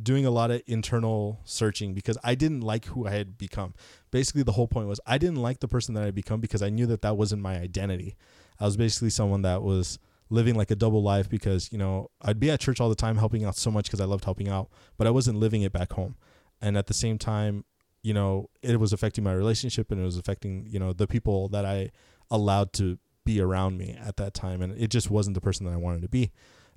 [0.00, 3.74] doing a lot of internal searching because I didn't like who I had become.
[4.10, 6.62] Basically, the whole point was I didn't like the person that I had become because
[6.62, 8.16] I knew that that wasn't my identity.
[8.58, 9.98] I was basically someone that was
[10.30, 13.16] living like a double life because you know I'd be at church all the time
[13.16, 15.92] helping out so much because I loved helping out, but I wasn't living it back
[15.92, 16.16] home.
[16.60, 17.64] And at the same time,
[18.02, 21.48] you know, it was affecting my relationship and it was affecting you know the people
[21.48, 21.90] that I
[22.30, 25.72] allowed to be around me at that time, and it just wasn't the person that
[25.72, 26.32] I wanted to be.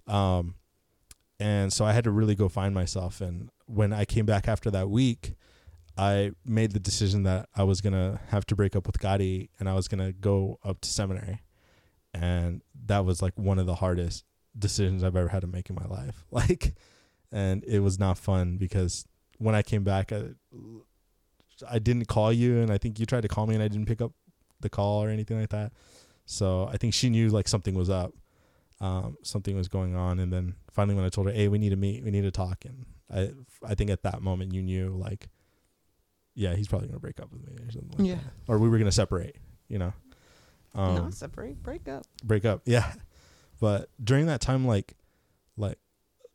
[0.07, 0.55] Um,
[1.39, 3.21] and so I had to really go find myself.
[3.21, 5.33] And when I came back after that week,
[5.97, 9.67] I made the decision that I was gonna have to break up with Gotti and
[9.67, 11.41] I was gonna go up to seminary,
[12.13, 14.25] and that was like one of the hardest
[14.57, 16.25] decisions I've ever had to make in my life.
[16.31, 16.75] Like,
[17.31, 19.05] and it was not fun because
[19.37, 20.23] when I came back, I,
[21.69, 23.87] I didn't call you, and I think you tried to call me, and I didn't
[23.87, 24.13] pick up
[24.59, 25.73] the call or anything like that.
[26.25, 28.13] So I think she knew like something was up,
[28.79, 31.69] um, something was going on, and then finally when I told her, "Hey, we need
[31.69, 33.31] to meet, we need to talk," and I,
[33.67, 35.29] I think at that moment you knew like,
[36.35, 37.97] yeah, he's probably gonna break up with me or something.
[37.97, 38.15] Like Yeah.
[38.15, 38.51] that.
[38.53, 39.37] or we were gonna separate,
[39.67, 39.93] you know.
[40.75, 42.05] Um, Not separate, break up.
[42.23, 42.61] break up.
[42.65, 42.93] Yeah.
[43.59, 44.93] But during that time, like,
[45.55, 45.79] like,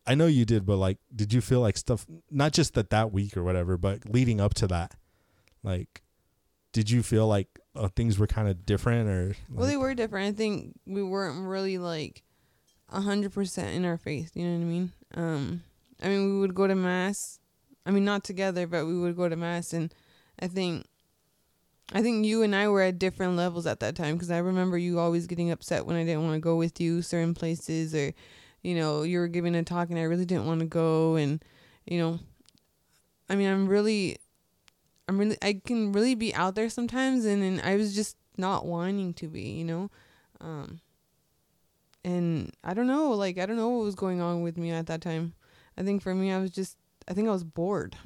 [0.04, 3.12] I know you did, but like, did you feel like stuff, not just that that
[3.12, 4.96] week or whatever, but leading up to that,
[5.62, 6.02] like,
[6.72, 9.36] did you feel like uh, things were kind of different or?
[9.48, 10.34] Well, they were different.
[10.34, 12.24] I think we weren't really like
[13.00, 14.32] hundred percent in our faith.
[14.34, 14.92] You know what I mean?
[15.14, 15.62] Um,
[16.02, 17.38] I mean, we would go to mass.
[17.84, 19.92] I mean, not together, but we would go to mass, and
[20.38, 20.86] I think,
[21.92, 24.78] I think you and I were at different levels at that time because I remember
[24.78, 28.14] you always getting upset when I didn't want to go with you certain places, or,
[28.62, 31.44] you know, you were giving a talk and I really didn't want to go, and,
[31.84, 32.20] you know,
[33.28, 34.18] I mean, I'm really,
[35.08, 38.64] I'm really, I can really be out there sometimes, and, and I was just not
[38.64, 39.90] wanting to be, you know,
[40.40, 40.80] um,
[42.04, 44.86] and I don't know, like I don't know what was going on with me at
[44.86, 45.34] that time.
[45.76, 46.76] I think for me, I was just,
[47.08, 47.96] I think I was bored.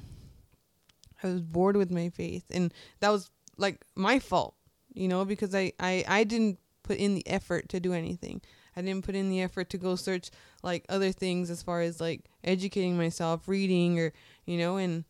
[1.22, 4.54] I was bored with my faith, and that was like my fault,
[4.92, 8.40] you know, because I, I, I didn't put in the effort to do anything.
[8.76, 10.30] I didn't put in the effort to go search
[10.62, 14.12] like other things as far as like educating myself, reading, or
[14.44, 15.04] you know, and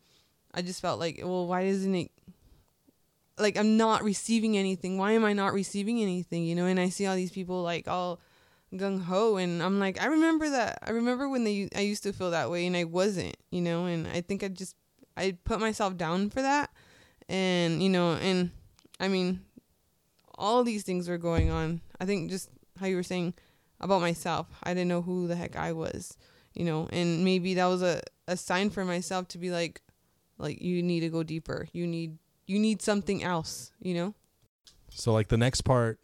[0.53, 2.11] I just felt like, well, why isn't it
[3.37, 4.97] like I'm not receiving anything?
[4.97, 6.45] Why am I not receiving anything?
[6.45, 8.19] You know, and I see all these people like all
[8.73, 10.79] gung ho, and I'm like, I remember that.
[10.81, 13.85] I remember when they I used to feel that way, and I wasn't, you know,
[13.85, 14.75] and I think I just
[15.15, 16.69] I put myself down for that,
[17.29, 18.51] and you know, and
[18.99, 19.41] I mean,
[20.35, 21.81] all these things were going on.
[21.99, 22.49] I think just
[22.79, 23.33] how you were saying
[23.79, 26.17] about myself, I didn't know who the heck I was,
[26.53, 29.81] you know, and maybe that was a a sign for myself to be like,
[30.37, 31.67] like you need to go deeper.
[31.71, 34.13] You need you need something else, you know.
[34.89, 35.99] So like the next part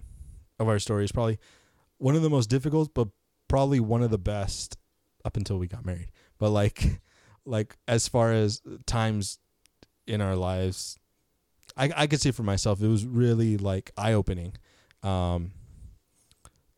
[0.59, 1.39] of our story is probably
[1.97, 3.07] one of the most difficult, but
[3.47, 4.77] probably one of the best
[5.25, 6.09] up until we got married.
[6.39, 7.01] But like,
[7.45, 9.39] like as far as times
[10.07, 10.97] in our lives,
[11.77, 14.53] I I could see for myself, it was really like eye opening.
[15.01, 15.51] Um,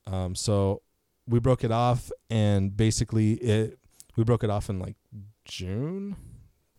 [0.08, 0.82] um, so
[1.28, 3.80] we broke it off, and basically it
[4.16, 4.96] we broke it off in like
[5.46, 6.16] June,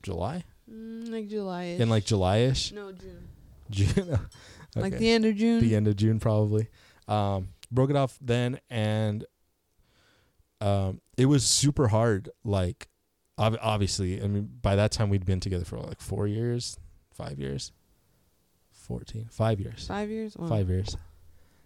[0.03, 1.63] July, Mm, like July.
[1.79, 3.29] in like July-ish, no June.
[3.71, 4.19] June.
[4.75, 5.61] Like the end of June.
[5.61, 6.69] the end of June probably.
[7.09, 9.25] Um, broke it off then, and
[10.61, 12.31] um, it was super hard.
[12.45, 12.89] Like,
[13.39, 16.79] ob- obviously, I mean, by that time we'd been together for like four years,
[17.13, 17.73] five years,
[18.73, 20.37] fourteen, five years, Five years.
[20.37, 20.49] Wow.
[20.49, 20.97] five years.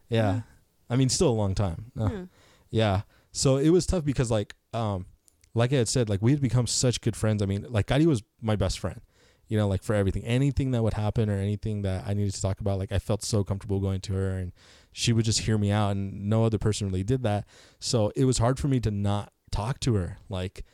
[0.09, 0.35] Yeah.
[0.35, 0.41] Yeah.
[0.89, 1.93] I mean, still a long time.
[1.95, 2.09] No.
[2.11, 2.25] Yeah.
[2.71, 3.01] Yeah.
[3.33, 5.07] So it was tough because like um
[5.55, 7.43] like I had said, like we had become such good friends.
[7.43, 9.01] I mean, like Gotti was my best friend.
[9.49, 10.25] You know, like for everything.
[10.25, 13.25] Anything that would happen or anything that I needed to talk about, like I felt
[13.25, 14.53] so comfortable going to her and
[14.93, 17.47] she would just hear me out and no other person really did that.
[17.79, 20.65] So it was hard for me to not talk to her like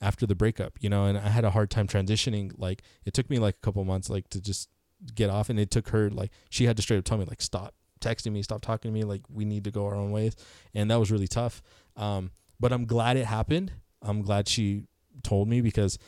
[0.00, 2.52] after the breakup, you know, and I had a hard time transitioning.
[2.58, 4.68] Like it took me like a couple months like to just
[5.14, 7.40] get off and it took her like she had to straight up tell me like
[7.42, 10.34] stop texting me, stop talking to me, like we need to go our own ways.
[10.74, 11.62] And that was really tough.
[11.96, 12.30] Um,
[12.60, 13.72] but I'm glad it happened.
[14.02, 14.84] I'm glad she
[15.22, 15.98] told me because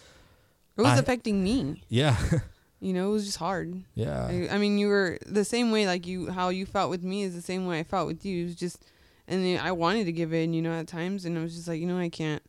[0.76, 1.82] It was I- affecting me.
[1.88, 2.16] yeah,
[2.84, 3.82] You know, it was just hard.
[3.94, 5.86] yeah, I, I mean, you were the same way.
[5.86, 8.42] Like you, how you felt with me is the same way I felt with you.
[8.42, 8.84] It was just,
[9.26, 11.66] and then I wanted to give in, you know, at times, and I was just
[11.66, 12.42] like, you know, I can't.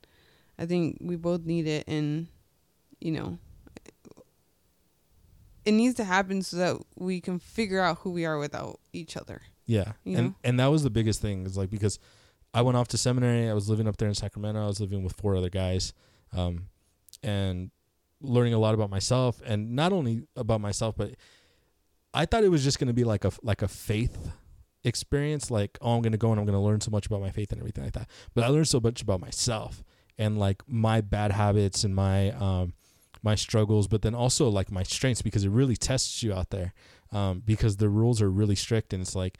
[0.59, 2.27] I think we both need it, and
[2.99, 3.37] you know,
[5.63, 9.15] it needs to happen so that we can figure out who we are without each
[9.15, 9.41] other.
[9.65, 9.93] yeah.
[10.03, 10.35] You and know?
[10.43, 11.97] and that was the biggest thing is like because
[12.53, 13.49] I went off to seminary.
[13.49, 14.61] I was living up there in Sacramento.
[14.61, 15.93] I was living with four other guys,
[16.33, 16.67] um,
[17.23, 17.71] and
[18.21, 21.15] learning a lot about myself, and not only about myself, but
[22.13, 24.31] I thought it was just going to be like a like a faith
[24.83, 25.51] experience.
[25.51, 27.31] Like, oh, I'm going to go and I'm going to learn so much about my
[27.31, 28.09] faith and everything like that.
[28.33, 29.83] But I learned so much about myself
[30.17, 32.73] and like my bad habits and my um
[33.21, 36.73] my struggles, but then also like my strengths because it really tests you out there.
[37.11, 39.37] Um, because the rules are really strict and it's like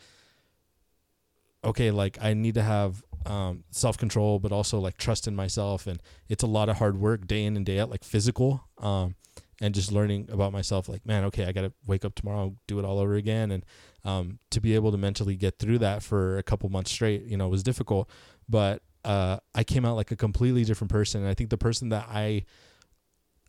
[1.66, 5.88] okay, like I need to have um, self control, but also like trust in myself.
[5.88, 8.68] And it's a lot of hard work day in and day out, like physical.
[8.78, 9.16] Um,
[9.62, 12.78] and just learning about myself, like, man, okay, I got to wake up tomorrow, do
[12.78, 13.52] it all over again.
[13.52, 13.66] And
[14.04, 17.38] um, to be able to mentally get through that for a couple months straight, you
[17.38, 18.10] know, was difficult.
[18.50, 21.22] But uh, I came out like a completely different person.
[21.22, 22.44] And I think the person that I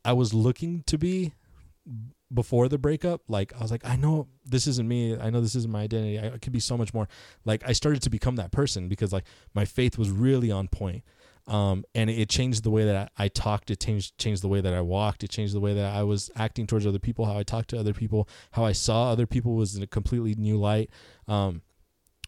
[0.05, 1.35] I was looking to be
[2.33, 5.17] before the breakup, like I was like, I know this isn't me.
[5.17, 6.19] I know this isn't my identity.
[6.19, 7.09] I, I could be so much more.
[7.45, 11.05] Like I started to become that person because like my faith was really on point.
[11.49, 13.71] Um, and it changed the way that I, I, talked.
[13.71, 15.23] It changed changed the way that I walked.
[15.23, 17.79] It changed the way that I was acting towards other people, how I talked to
[17.79, 20.91] other people, how I saw other people was in a completely new light.
[21.29, 21.63] Um,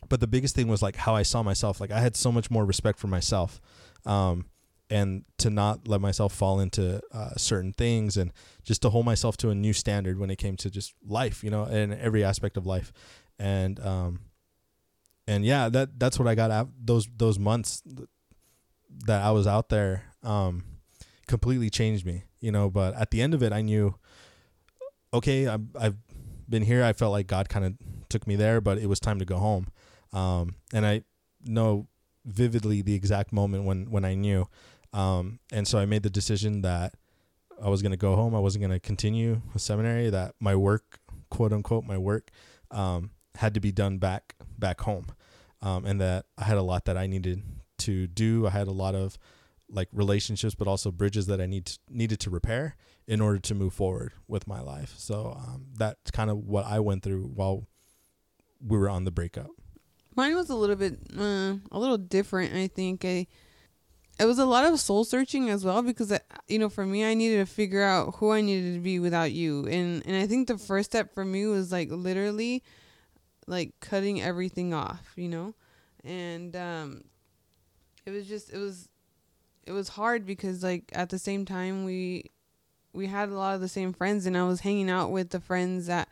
[0.09, 1.81] but the biggest thing was like how I saw myself.
[1.81, 3.61] Like I had so much more respect for myself.
[4.07, 4.47] Um,
[4.91, 8.33] and to not let myself fall into uh, certain things and
[8.65, 11.51] just to hold myself to a new standard when it came to just life, you
[11.51, 12.93] know, in every aspect of life.
[13.39, 14.21] And, um,
[15.27, 17.83] and yeah, that, that's what I got out those, those months
[19.07, 20.65] that I was out there, um,
[21.27, 23.95] completely changed me, you know, but at the end of it, I knew,
[25.13, 25.97] okay, I've, I've
[26.49, 26.83] been here.
[26.83, 27.75] I felt like God kind of
[28.09, 29.69] took me there, but it was time to go home.
[30.13, 31.03] Um, and I
[31.45, 31.89] know
[32.25, 34.49] vividly the exact moment when, when I knew,
[34.93, 36.95] um, and so I made the decision that
[37.63, 38.35] I was going to go home.
[38.35, 40.11] I wasn't going to continue a seminary.
[40.11, 42.31] That my work, quote unquote, my work,
[42.71, 45.07] um, had to be done back back home,
[45.63, 47.43] um, and that I had a lot that I needed
[47.79, 48.47] to do.
[48.47, 49.19] I had a lot of
[49.71, 53.55] like relationships, but also bridges that I need to, needed to repair in order to
[53.55, 54.95] move forward with my life.
[54.97, 57.67] So um, that's kind of what I went through while
[58.61, 59.51] we were on the breakup.
[60.17, 62.55] Mine was a little bit, uh, a little different.
[62.55, 63.27] I think I
[64.19, 66.13] it was a lot of soul searching as well because
[66.49, 69.33] you know for me I needed to figure out who I needed to be without
[69.33, 69.67] you.
[69.67, 72.63] And and I think the first step for me was like literally
[73.47, 75.55] like cutting everything off you know?
[76.05, 77.05] And um
[78.07, 78.89] it was just it was
[79.67, 82.31] it was hard because like at the same time we
[82.93, 85.41] we had a lot of the same friends and I was hanging out with the
[85.41, 86.09] friends that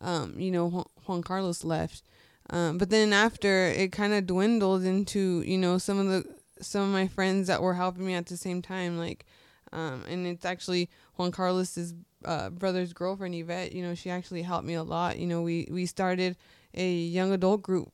[0.00, 2.02] um you know Juan Carlos left.
[2.50, 6.82] Um, but then after it kind of dwindled into you know some of the some
[6.82, 9.24] of my friends that were helping me at the same time like
[9.72, 11.94] um, and it's actually Juan Carlos's
[12.24, 15.18] uh, brother's girlfriend Yvette you know she actually helped me a lot.
[15.18, 16.36] You know we we started
[16.74, 17.92] a young adult group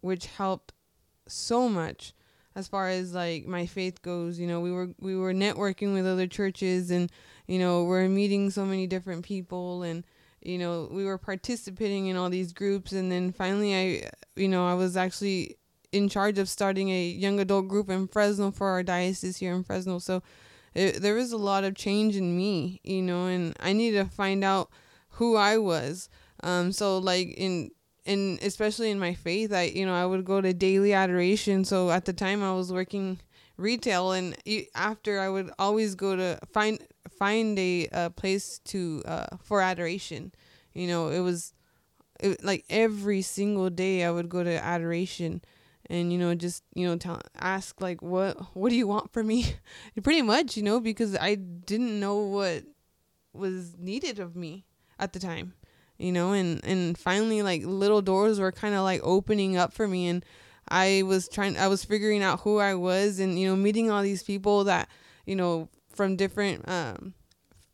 [0.00, 0.72] which helped
[1.26, 2.12] so much
[2.54, 4.38] as far as like my faith goes.
[4.38, 7.10] You know we were we were networking with other churches and
[7.46, 10.04] you know we're meeting so many different people and
[10.42, 12.92] you know we were participating in all these groups.
[12.92, 15.56] And then finally I you know I was actually
[15.92, 19.64] in charge of starting a young adult group in Fresno for our diocese here in
[19.64, 19.98] Fresno.
[19.98, 20.22] So
[20.74, 24.14] it, there was a lot of change in me, you know, and I needed to
[24.14, 24.70] find out
[25.10, 26.08] who I was.
[26.42, 27.70] Um, so like in
[28.04, 31.64] in especially in my faith, I you know I would go to daily adoration.
[31.64, 33.20] So at the time I was working
[33.56, 34.36] retail, and
[34.74, 36.78] after I would always go to find
[37.18, 40.32] find a, a place to uh, for adoration.
[40.72, 41.52] You know, it was
[42.20, 45.42] it, like every single day I would go to adoration
[45.90, 49.26] and you know just you know tell ask like what what do you want from
[49.26, 49.56] me?
[50.02, 52.64] Pretty much you know because i didn't know what
[53.34, 54.64] was needed of me
[54.98, 55.52] at the time
[55.98, 59.86] you know and and finally like little doors were kind of like opening up for
[59.86, 60.24] me and
[60.68, 64.02] i was trying i was figuring out who i was and you know meeting all
[64.02, 64.88] these people that
[65.26, 67.14] you know from different um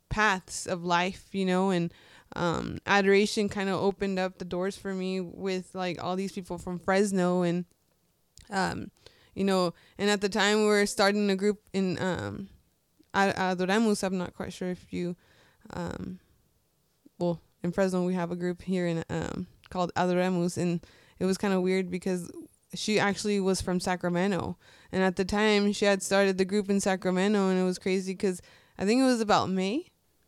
[0.08, 1.92] paths of life you know and
[2.34, 6.58] um adoration kind of opened up the doors for me with like all these people
[6.58, 7.64] from fresno and
[8.50, 8.90] um,
[9.34, 12.48] you know, and at the time we were starting a group in um,
[13.14, 14.02] Adoremus.
[14.02, 15.16] I'm not quite sure if you,
[15.72, 16.20] um,
[17.18, 20.84] well, in Fresno we have a group here in um called Adoremus, and
[21.18, 22.30] it was kind of weird because
[22.74, 24.56] she actually was from Sacramento,
[24.92, 28.12] and at the time she had started the group in Sacramento, and it was crazy
[28.12, 28.40] because
[28.78, 29.86] I think it was about May.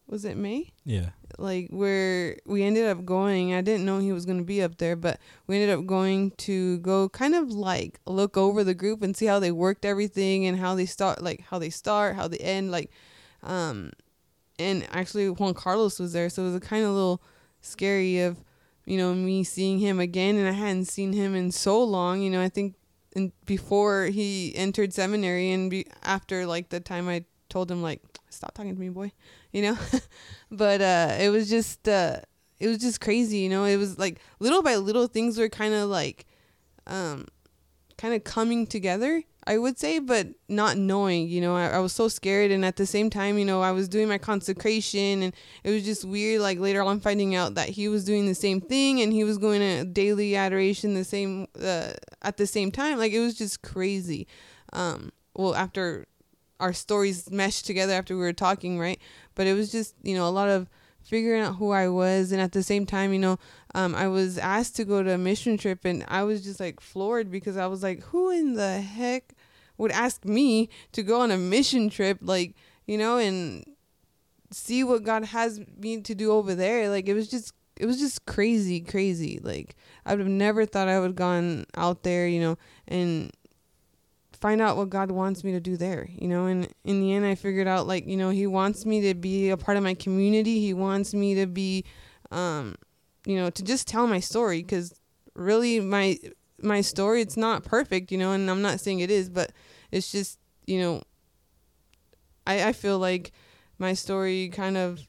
[0.09, 0.73] Was it May?
[0.85, 4.63] Yeah like where we ended up going i didn't know he was going to be
[4.63, 8.75] up there but we ended up going to go kind of like look over the
[8.75, 12.17] group and see how they worked everything and how they start like how they start
[12.17, 12.91] how they end like
[13.43, 13.91] um
[14.59, 17.23] and actually juan carlos was there so it was a kind of little
[17.61, 18.43] scary of
[18.85, 22.31] you know me seeing him again and i hadn't seen him in so long you
[22.31, 22.75] know i think
[23.15, 28.03] and before he entered seminary and be, after like the time i told him like
[28.31, 29.13] stop talking to me boy
[29.53, 29.77] you know?
[30.51, 32.21] But uh it was just uh
[32.59, 33.65] it was just crazy you know?
[33.65, 36.27] It was like little by little things were kind of like
[36.87, 37.27] um
[37.97, 41.57] kind of coming together i would say but not knowing you know?
[41.57, 44.09] I, I was so scared and at the same time you know i was doing
[44.09, 48.05] my consecration and it was just weird like later on finding out that he was
[48.05, 52.37] doing the same thing and he was going to daily adoration the same uh, at
[52.37, 52.99] the same time.
[52.99, 54.27] Like it was just crazy.
[54.73, 56.07] Um well after
[56.61, 59.01] our stories meshed together after we were talking right?
[59.35, 60.69] But it was just you know a lot of
[61.03, 62.33] figuring out who I was.
[62.33, 63.39] And at the same time you know
[63.75, 66.81] um, I was asked to go to a mission trip and I was just like
[66.81, 69.35] floored because I was like who in the heck
[69.77, 72.55] would ask me to go on a mission trip like
[72.87, 73.65] you know and
[74.51, 76.89] see what God has me to do over there?
[76.89, 79.39] Like it was just it was just crazy crazy.
[79.43, 83.31] Like I would have never thought I would have gone out there you know and
[84.41, 86.47] find out what God wants me to do there, you know.
[86.47, 89.51] And in the end, I figured out like you know He wants me to be
[89.51, 90.61] a part of my community.
[90.61, 91.85] He wants me to be,
[92.31, 92.75] um,
[93.27, 94.95] you know, to just tell my story because
[95.35, 96.19] really my
[96.61, 99.53] my story it's not perfect, you know, and I'm not saying it is, but
[99.91, 101.03] it's just you know.
[102.47, 103.33] I I feel like
[103.79, 105.01] my story kind of,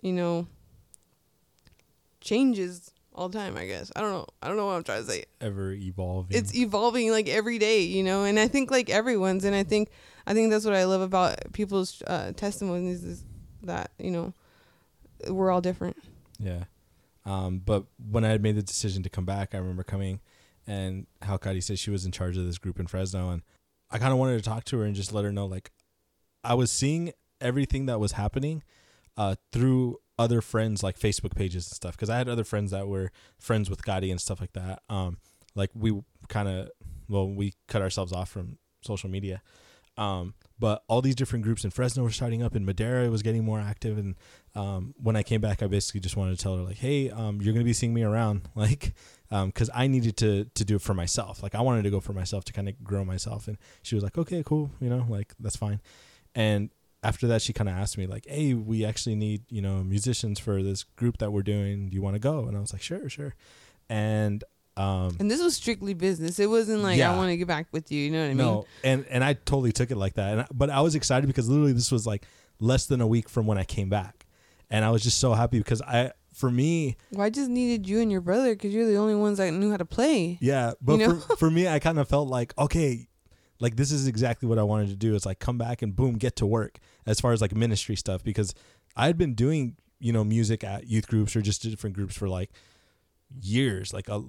[0.00, 0.46] you know,
[2.20, 5.04] changes all the time i guess i don't know i don't know what i'm trying
[5.04, 6.36] to say Ever evolving.
[6.36, 9.90] it's evolving like every day you know and i think like everyone's and i think
[10.26, 13.24] i think that's what i love about people's uh, testimonies is
[13.62, 14.32] that you know
[15.28, 15.96] we're all different
[16.38, 16.64] Yeah.
[17.24, 20.18] Um, but when I had made the decision to come back, I remember coming
[20.66, 23.30] and how Gotti said she was in charge of this group in Fresno.
[23.30, 23.42] And
[23.92, 25.70] I kind of wanted to talk to her and just let her know, like,
[26.42, 28.64] I was seeing everything that was happening
[29.16, 31.96] uh, through other friends, like Facebook pages and stuff.
[31.96, 34.82] Cause I had other friends that were friends with Gotti and stuff like that.
[34.88, 35.18] Um,
[35.54, 36.70] like we kind of,
[37.08, 39.42] well, we cut ourselves off from social media.
[39.96, 43.44] Um, but all these different groups in Fresno were starting up, and Madera was getting
[43.44, 43.98] more active.
[43.98, 44.14] And
[44.54, 47.42] um, when I came back, I basically just wanted to tell her like, "Hey, um,
[47.42, 48.94] you're gonna be seeing me around, like,
[49.28, 51.42] because I needed to to do it for myself.
[51.42, 54.04] Like, I wanted to go for myself to kind of grow myself." And she was
[54.04, 55.80] like, "Okay, cool, you know, like that's fine."
[56.34, 56.70] And
[57.02, 60.38] after that, she kind of asked me like, "Hey, we actually need you know musicians
[60.38, 61.88] for this group that we're doing.
[61.88, 63.34] Do you want to go?" And I was like, "Sure, sure."
[63.88, 64.44] And
[64.76, 67.12] um, and this was strictly business it wasn't like Yeah.
[67.12, 69.22] i want to get back with you you know what i mean no, and and
[69.22, 70.32] I totally took it like that.
[70.32, 72.24] And I- but I was excited because literally this was like
[72.58, 74.24] less than a week from when I came back,
[74.70, 78.00] and I was just so happy because I, for me, well, i just needed you
[78.00, 80.72] and your brother because you're the only ones that knew how to play yeah.
[80.80, 81.20] But You know?
[81.20, 83.08] for for me, I kind of felt like okay,
[83.62, 85.14] like this is exactly what I wanted to do.
[85.14, 88.24] It's like come back and boom, get to work as far as like ministry stuff
[88.24, 88.54] because
[88.96, 92.28] I had been doing you know music at youth groups or just different groups for
[92.28, 92.50] like
[93.40, 94.22] years, like a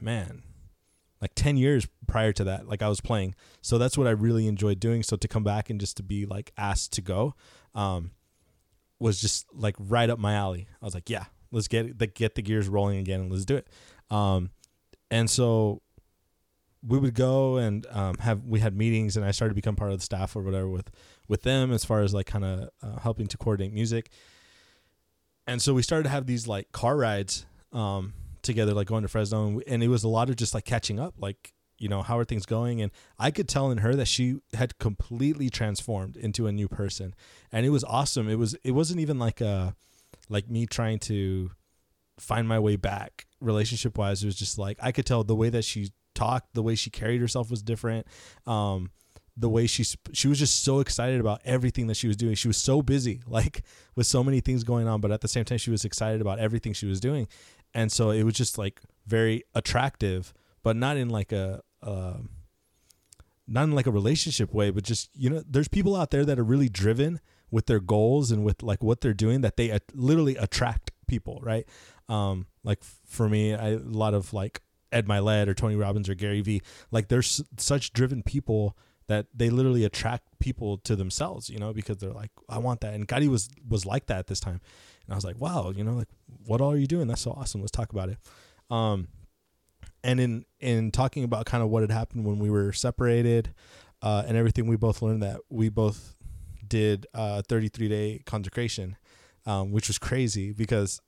[0.00, 0.42] man.
[1.20, 3.36] Like 10 years prior to that, like I was playing.
[3.60, 5.04] So that's what I really enjoyed doing.
[5.04, 7.36] So to come back and just to be like asked to go,
[7.76, 8.10] um,
[8.98, 10.66] was just like right up my alley.
[10.82, 13.54] I was like, yeah, let's get the get the gears rolling again and let's do
[13.54, 13.68] it.
[14.10, 14.50] Um,
[15.12, 15.82] and so
[16.86, 19.92] we would go and um, have we had meetings and I started to become part
[19.92, 20.90] of the staff or whatever with
[21.28, 24.10] with them as far as like kind of uh, helping to coordinate music.
[25.46, 29.08] And so we started to have these like car rides um, together, like going to
[29.08, 31.88] Fresno, and, we- and it was a lot of just like catching up, like you
[31.88, 35.50] know how are things going, and I could tell in her that she had completely
[35.50, 37.14] transformed into a new person,
[37.50, 38.28] and it was awesome.
[38.28, 39.74] It was it wasn't even like a
[40.28, 41.50] like me trying to
[42.18, 44.22] find my way back relationship wise.
[44.22, 46.90] It was just like I could tell the way that she talked, the way she
[46.90, 48.06] carried herself was different.
[48.46, 48.90] Um,
[49.36, 52.34] the way she she was just so excited about everything that she was doing.
[52.34, 53.62] She was so busy, like
[53.96, 56.38] with so many things going on, but at the same time she was excited about
[56.38, 57.28] everything she was doing,
[57.74, 60.32] and so it was just like very attractive,
[60.62, 61.62] but not in like a.
[61.82, 62.18] Uh,
[63.48, 66.38] not in like a relationship way, but just you know, there's people out there that
[66.38, 70.36] are really driven with their goals and with like what they're doing that they literally
[70.36, 71.66] attract people, right?
[72.08, 76.14] Um, like for me, I, a lot of like Ed Mylett or Tony Robbins or
[76.14, 78.76] Gary Vee, like there's s- such driven people
[79.08, 82.94] that they literally attract people to themselves, you know, because they're like, I want that.
[82.94, 84.60] And Gotti was was like that at this time,
[85.06, 86.08] and I was like, wow, you know, like
[86.46, 87.08] what all are you doing?
[87.08, 87.60] That's so awesome.
[87.60, 88.18] Let's talk about it.
[88.70, 89.08] Um,
[90.04, 93.54] and in in talking about kind of what had happened when we were separated,
[94.02, 96.16] uh, and everything, we both learned that we both
[96.66, 98.96] did a 33 day consecration,
[99.46, 101.00] um, which was crazy because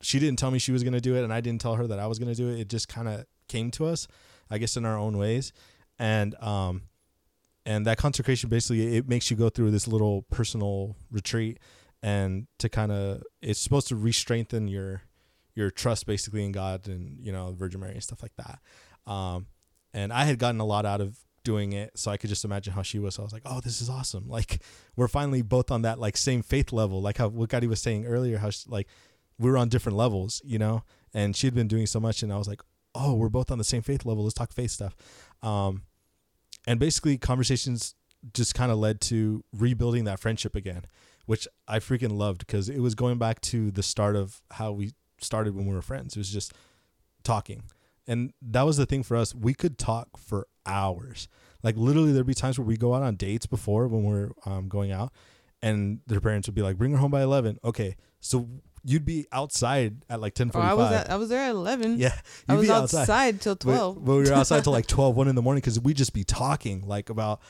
[0.00, 1.86] she didn't tell me she was going to do it, and I didn't tell her
[1.86, 2.60] that I was going to do it.
[2.60, 4.06] It just kind of came to us,
[4.50, 5.52] I guess, in our own ways,
[5.98, 6.82] and um,
[7.66, 11.58] and that consecration basically it makes you go through this little personal retreat,
[12.02, 15.02] and to kind of it's supposed to re-strengthen your
[15.54, 18.60] your trust basically in God and you know Virgin Mary and stuff like that.
[19.10, 19.46] Um,
[19.92, 22.74] and I had gotten a lot out of doing it, so I could just imagine
[22.74, 23.14] how she was.
[23.14, 24.28] So I was like, oh, this is awesome!
[24.28, 24.62] Like
[24.96, 28.06] we're finally both on that like same faith level, like how what Gotti was saying
[28.06, 28.86] earlier, how she, like
[29.38, 30.82] we were on different levels, you know.
[31.14, 32.60] And she'd been doing so much, and I was like,
[32.94, 34.24] oh, we're both on the same faith level.
[34.24, 34.94] Let's talk faith stuff.
[35.42, 35.82] Um,
[36.66, 37.94] and basically, conversations
[38.34, 40.84] just kind of led to rebuilding that friendship again,
[41.26, 44.92] which I freaking loved because it was going back to the start of how we
[45.20, 46.16] started when we were friends.
[46.16, 46.52] It was just
[47.22, 47.62] talking.
[48.06, 49.34] And that was the thing for us.
[49.34, 51.28] We could talk for hours.
[51.62, 54.68] Like literally, there'd be times where we go out on dates before when we're um,
[54.68, 55.12] going out,
[55.60, 57.58] and their parents would be like, "Bring her home by 11.
[57.64, 58.48] Okay, so
[58.88, 61.00] you'd be outside at like ten Oh, forty I was five.
[61.06, 61.98] at, I was there at eleven.
[61.98, 62.14] yeah,
[62.48, 64.04] I was be outside, till But- twelve.
[64.04, 66.24] But, we were outside till like 12, 1 in the morning because we'd just be
[66.24, 67.40] talking like about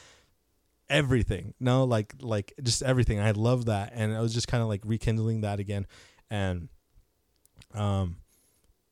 [0.88, 1.54] everything.
[1.60, 3.20] No, like like just everything.
[3.20, 5.86] I love that, and I was just kind of like rekindling that again,
[6.30, 6.68] and
[7.74, 8.16] um,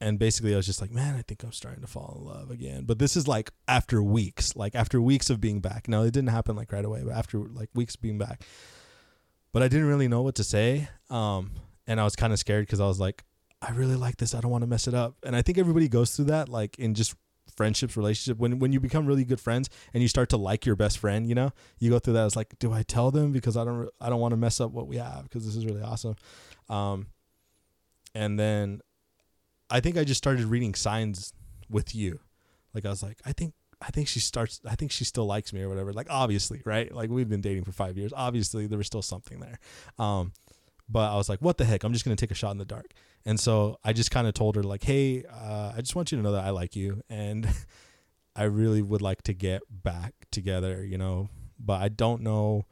[0.01, 2.51] and basically I was just like, man, I think I'm starting to fall in love
[2.51, 2.85] again.
[2.85, 5.89] But this is like after weeks, like after weeks of being back.
[5.89, 8.43] No, it didn't happen like right away, but after like weeks of being back.
[9.53, 11.53] But I didn't really know what to say, um,
[11.87, 13.25] and I was kind of scared because I was like,
[13.63, 14.35] I really like this.
[14.35, 15.17] I don't want to mess it up.
[15.23, 17.15] And I think everybody goes through that, like in just
[17.57, 18.39] friendships, relationship.
[18.39, 21.27] When when you become really good friends and you start to like your best friend,
[21.27, 22.27] you know, you go through that.
[22.27, 24.73] It's like, do I tell them because I don't I don't want to mess up
[24.73, 26.17] what we have because this is really awesome.
[26.69, 27.07] Um,
[28.15, 28.81] and then
[29.71, 31.33] I think I just started reading signs
[31.69, 32.21] with you.
[32.75, 35.53] Like I was like, I think I think she starts I think she still likes
[35.53, 35.93] me or whatever.
[35.93, 36.93] Like obviously, right?
[36.93, 38.13] Like we've been dating for 5 years.
[38.15, 39.59] Obviously there was still something there.
[39.99, 40.33] Um
[40.89, 41.85] but I was like, what the heck?
[41.85, 42.93] I'm just going to take a shot in the dark.
[43.25, 46.19] And so I just kind of told her like, "Hey, uh, I just want you
[46.19, 47.49] to know that I like you and
[48.37, 51.29] I really would like to get back together, you know,
[51.59, 52.67] but I don't know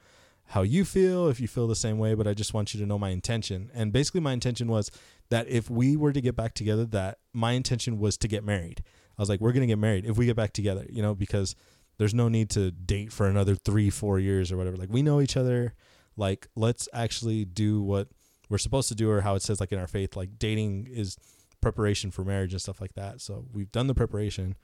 [0.49, 2.87] how you feel, if you feel the same way, but I just want you to
[2.87, 4.91] know my intention." And basically my intention was
[5.31, 8.83] that if we were to get back together, that my intention was to get married.
[9.19, 11.17] I was like, "We're going to get married if we get back together," you know,
[11.17, 11.57] because
[11.99, 14.77] there's no need to date for another 3 4 years or whatever.
[14.77, 15.75] Like we know each other.
[16.17, 18.09] Like let's actually do what
[18.49, 21.17] we're supposed to do or how it says like in our faith like dating is
[21.61, 23.21] preparation for marriage and stuff like that.
[23.21, 24.57] So we've done the preparation.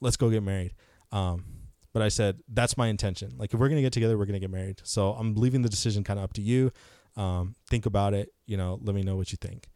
[0.00, 0.74] Let's go get married.
[1.12, 1.44] Um
[1.92, 3.32] but i said that's my intention.
[3.36, 4.80] Like if we're gonna get together we're gonna get married.
[4.84, 6.72] So i'm leaving the decision kind of up to you.
[7.16, 9.68] Um think about it you know let me know what you think.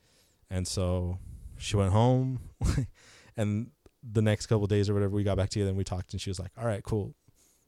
[0.50, 1.18] And so
[1.58, 2.40] she went home.
[3.36, 3.72] And
[4.04, 6.30] the next couple days or whatever we got back together and we talked and she
[6.30, 7.14] was like all right cool.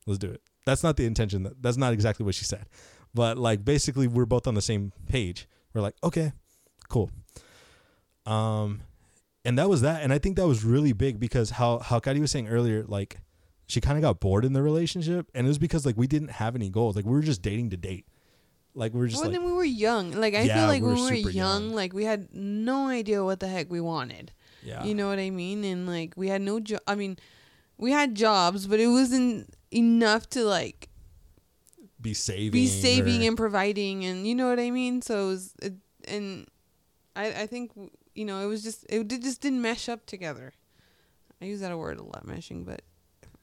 [0.06, 0.40] Let's do it.
[0.64, 1.42] That's not the intention.
[1.42, 2.66] That, that's not exactly what she said
[3.16, 6.28] but like basically we're both on the same page we're like okay
[6.88, 7.10] cool
[8.26, 8.80] um
[9.44, 12.20] and that was that and i think that was really big because how how Gotti
[12.20, 13.18] was saying earlier like
[13.66, 16.30] she kind of got bored in the relationship and it was because like we didn't
[16.42, 18.06] have any goals like we were just dating to date
[18.74, 20.12] like we were just well, like then we were young.
[20.12, 21.74] Like I Yeah, feel like we were when we were young, young.
[21.74, 24.32] like we had no idea what the heck we wanted.
[24.62, 25.64] yeah You know what I mean?
[25.64, 26.80] And like we had no job.
[26.86, 27.16] I mean,
[27.78, 30.90] we had jobs, but it wasn't enough to like
[32.00, 35.02] be saving be saving or- and providing, and you know what I mean.
[35.02, 35.74] So it was, it,
[36.06, 36.46] and
[37.14, 37.72] I I think
[38.14, 40.52] you know it was just it did, just didn't mesh up together.
[41.40, 42.82] I use that a word a lot, meshing, but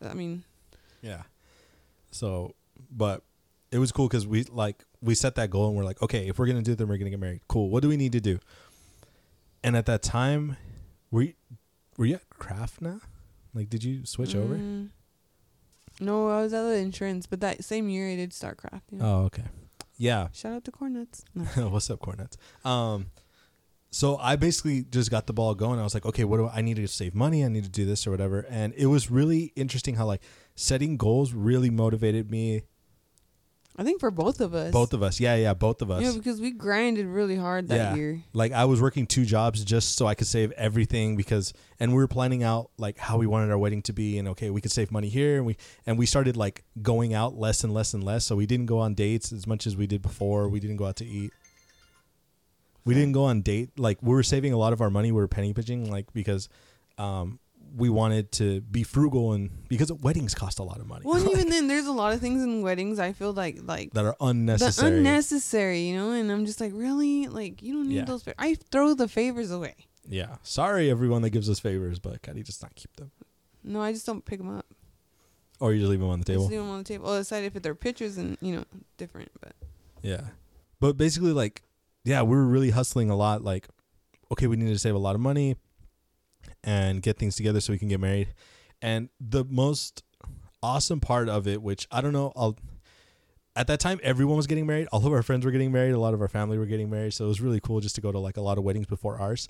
[0.02, 0.44] I mean,
[1.02, 1.24] Yeah.
[2.12, 2.56] So,
[2.92, 3.24] but
[3.72, 6.38] it was cool because we like we set that goal and we're like, okay, if
[6.40, 7.42] we're gonna do it, then we're gonna get married.
[7.48, 7.70] Cool.
[7.70, 8.40] What do we need to do?
[9.64, 10.58] And at that time,
[11.10, 11.34] were you,
[11.98, 13.00] were you at Craft now?
[13.54, 14.56] Like, did you switch over?
[14.56, 14.90] Mm.
[16.00, 19.00] No, I was at the insurance, but that same year I did start crafting.
[19.02, 19.44] Oh, okay.
[19.98, 20.30] Yeah.
[20.34, 21.24] Shout out to Cornuts.
[21.58, 21.70] No.
[21.70, 22.36] What's up, Cornets?
[22.66, 23.08] Um,
[23.92, 25.80] so I basically just got the ball going.
[25.80, 27.46] I was like, okay, what do I, I need to save money?
[27.46, 28.46] I need to do this or whatever.
[28.50, 30.22] And it was really interesting how like
[30.56, 32.64] setting goals really motivated me.
[33.76, 34.72] I think for both of us.
[34.72, 36.04] Both of us, yeah, yeah, both of us.
[36.04, 37.96] Yeah, because we grinded really hard that Yeah.
[37.96, 38.22] year.
[38.32, 41.98] like I was working two jobs just so I could save everything because and we
[41.98, 44.72] were planning out like how we wanted our wedding to be and okay we could
[44.72, 45.58] save money here and we
[45.88, 48.78] and we started like going out less and less and less so we didn't go
[48.78, 51.32] on dates as much as we did before we didn't go out to eat
[52.86, 55.20] we didn't go on date like we were saving a lot of our money we
[55.20, 56.48] were penny pitching like because
[57.00, 57.40] um
[57.76, 61.26] we wanted to be frugal and because weddings cost a lot of money Well, and
[61.28, 64.06] like, even then, there's a lot of things in weddings I feel like like that
[64.06, 66.12] are the unnecessary unnecessary, you know.
[66.12, 68.06] And I'm just like, really, like you don't need Yeah.
[68.06, 68.24] those.
[68.24, 69.76] Fa- I throw the favors away.
[70.08, 73.10] yeah sorry everyone that gives us favors but Gotti does not keep them
[73.64, 74.66] No, I just don't pick them up.
[75.62, 77.08] or you just leave them on the table Just leave them on the table.
[77.10, 78.66] Oh, aside if they're pictures and you know
[78.98, 79.54] different, but
[80.02, 80.26] Yeah.
[80.80, 81.64] But basically like
[82.04, 83.68] yeah, we were really hustling a lot like
[84.32, 85.56] okay, we need to save a lot of money
[86.64, 88.34] and get things together so we can get married.
[88.82, 90.04] And the most
[90.62, 92.58] awesome part of it, which I don't know, I'll
[93.56, 94.88] at that time everyone was getting married.
[94.92, 97.14] All of our friends were getting married, a lot of our family were getting married,
[97.14, 99.20] so it was really cool just to go to like a lot of weddings before
[99.20, 99.48] ours.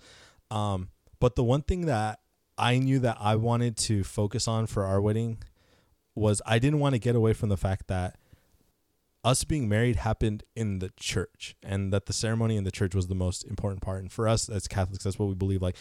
[0.51, 0.89] Um
[1.19, 2.19] but the one thing that
[2.57, 5.37] I knew that I wanted to focus on for our wedding
[6.15, 8.17] was I didn't want to get away from the fact that
[9.23, 13.07] us being married happened in the church and that the ceremony in the church was
[13.07, 15.77] the most important part and for us as catholics that's what we believe like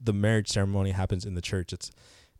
[0.00, 1.72] the marriage ceremony happens in the church.
[1.72, 1.90] It's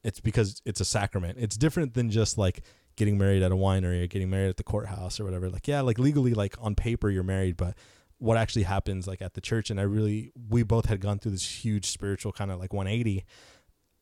[0.02, 1.38] it's because it's a sacrament.
[1.40, 2.62] It's different than just like
[2.96, 5.50] getting married at a winery or getting married at the courthouse or whatever.
[5.50, 7.74] Like yeah, like legally like on paper you're married, but
[8.18, 11.32] what actually happens like at the church and I really we both had gone through
[11.32, 13.24] this huge spiritual kind of like 180.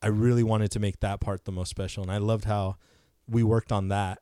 [0.01, 2.77] I really wanted to make that part the most special and I loved how
[3.27, 4.19] we worked on that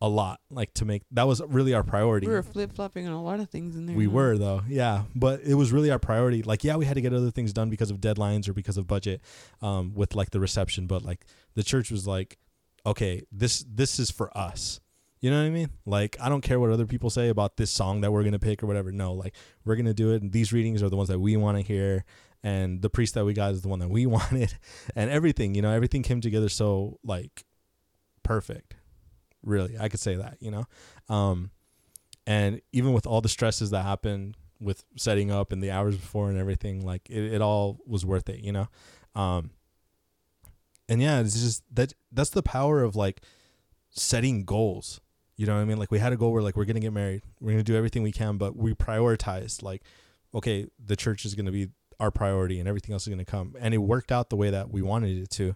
[0.00, 3.12] a lot like to make that was really our priority We were flip flopping on
[3.12, 3.96] a lot of things in there.
[3.96, 5.02] we were though, yeah.
[5.14, 6.42] But it was really our priority.
[6.42, 8.86] Like, yeah, we had to get other things done because of deadlines or because of
[8.86, 9.20] budget,
[9.60, 10.86] um, with like the reception.
[10.86, 11.24] But like
[11.54, 12.38] the church was like,
[12.86, 14.80] okay, this this is for us.
[15.20, 15.70] You know what I mean?
[15.84, 18.62] Like, I don't care what other people say about this song that we're gonna pick
[18.62, 18.92] or whatever.
[18.92, 19.34] No, like
[19.64, 20.22] we're gonna do it.
[20.22, 22.04] And these readings are the ones that we want to hear.
[22.44, 24.54] And the priest that we got is the one that we wanted,
[24.94, 25.56] and everything.
[25.56, 27.42] You know, everything came together so like
[28.22, 28.76] perfect.
[29.42, 30.38] Really, I could say that.
[30.40, 30.64] You know,
[31.08, 31.50] um,
[32.28, 36.28] and even with all the stresses that happened with setting up and the hours before
[36.28, 38.68] and everything like it, it all was worth it you know?
[39.14, 39.50] Um
[40.88, 43.22] and yeah it's just that that's the power of like
[43.90, 45.00] setting goals.
[45.36, 45.78] You know what i mean?
[45.78, 48.02] Like we had a goal where like we're gonna get married we're gonna do everything
[48.02, 49.82] we can but we prioritized like
[50.34, 51.68] okay the church is gonna be
[52.00, 53.54] our priority and everything else is gonna come.
[53.58, 55.54] And it worked out the way that we wanted it to.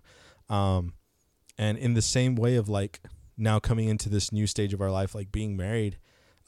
[0.48, 0.94] Um
[1.58, 3.00] and in the same way of like
[3.36, 5.98] now coming into this new stage of our life like being married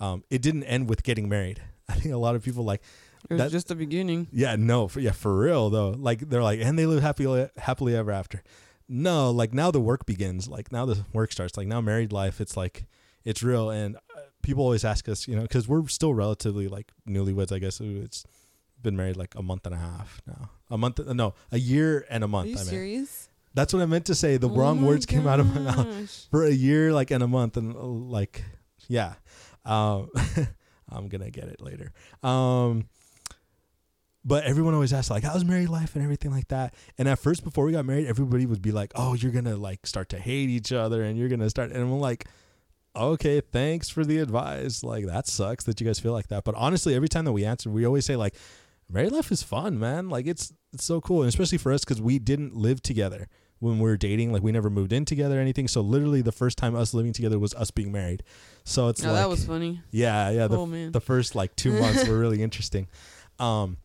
[0.01, 1.63] um, it didn't end with getting married.
[1.89, 2.83] I think a lot of people like,
[3.31, 4.27] It was That- just the beginning.
[4.33, 5.91] yeah, no, for, yeah, for real though.
[5.91, 8.43] Like they're like, and they live happily, happily ever after.
[8.89, 10.49] No, like now the work begins.
[10.49, 11.57] Like now the work starts.
[11.57, 12.87] Like now married life, it's like,
[13.25, 13.71] it's real.
[13.71, 17.53] And uh, people always ask us, you know, because we're still relatively like newlyweds.
[17.53, 18.25] I guess it's
[18.83, 20.51] been married like a month and a half now.
[20.71, 22.47] A month, no, a year and a month.
[22.47, 22.69] Are you I meant.
[22.69, 23.29] serious?
[23.55, 24.37] That's what I meant to say.
[24.37, 27.29] The Oh wrong words came out of my mouth for a year like in a
[27.29, 28.45] month and uh, like
[28.89, 29.15] yeah.
[29.65, 30.11] Um
[30.91, 31.93] i'm gonna get it later.
[32.23, 32.87] Um
[34.27, 36.75] but everyone always asks like how's married life and everything like that?
[36.99, 39.87] And at first before we got married everybody would be like oh you're gonna like
[39.87, 42.27] start to hate each other and you're gonna start and i'm like
[42.97, 44.83] okay thanks for the advice.
[44.83, 46.45] Like that sucks that you guys feel like that.
[46.45, 48.35] But honestly every time that we answer we always say like
[48.91, 50.09] married life is fun man.
[50.09, 51.23] Like it's it's so cool.
[51.23, 53.29] And especially for us because we didn't live together
[53.65, 55.67] when we were dating like we never moved in together or anything.
[55.69, 58.23] So literally the first time us living together was us being married.
[58.65, 59.81] So it's No, like that was funny.
[59.91, 60.93] yeah yeah the, oh man.
[60.93, 62.89] the first like two months were really interesting.
[63.39, 63.79] Um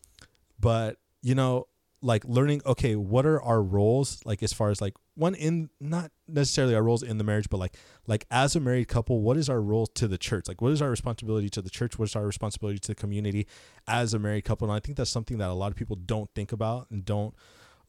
[0.60, 1.66] but you know
[2.02, 6.10] like learning okay what are our roles like as far as like one in not
[6.26, 7.76] necessarily our roles in the marriage but like
[8.06, 10.48] like as a married couple what is our role to the church?
[10.48, 11.98] Like what is our responsibility to the church?
[11.98, 13.46] What's our responsibility to the community
[13.86, 14.66] as a married couple?
[14.70, 17.34] And i think that's something that a lot of people don't think about and don't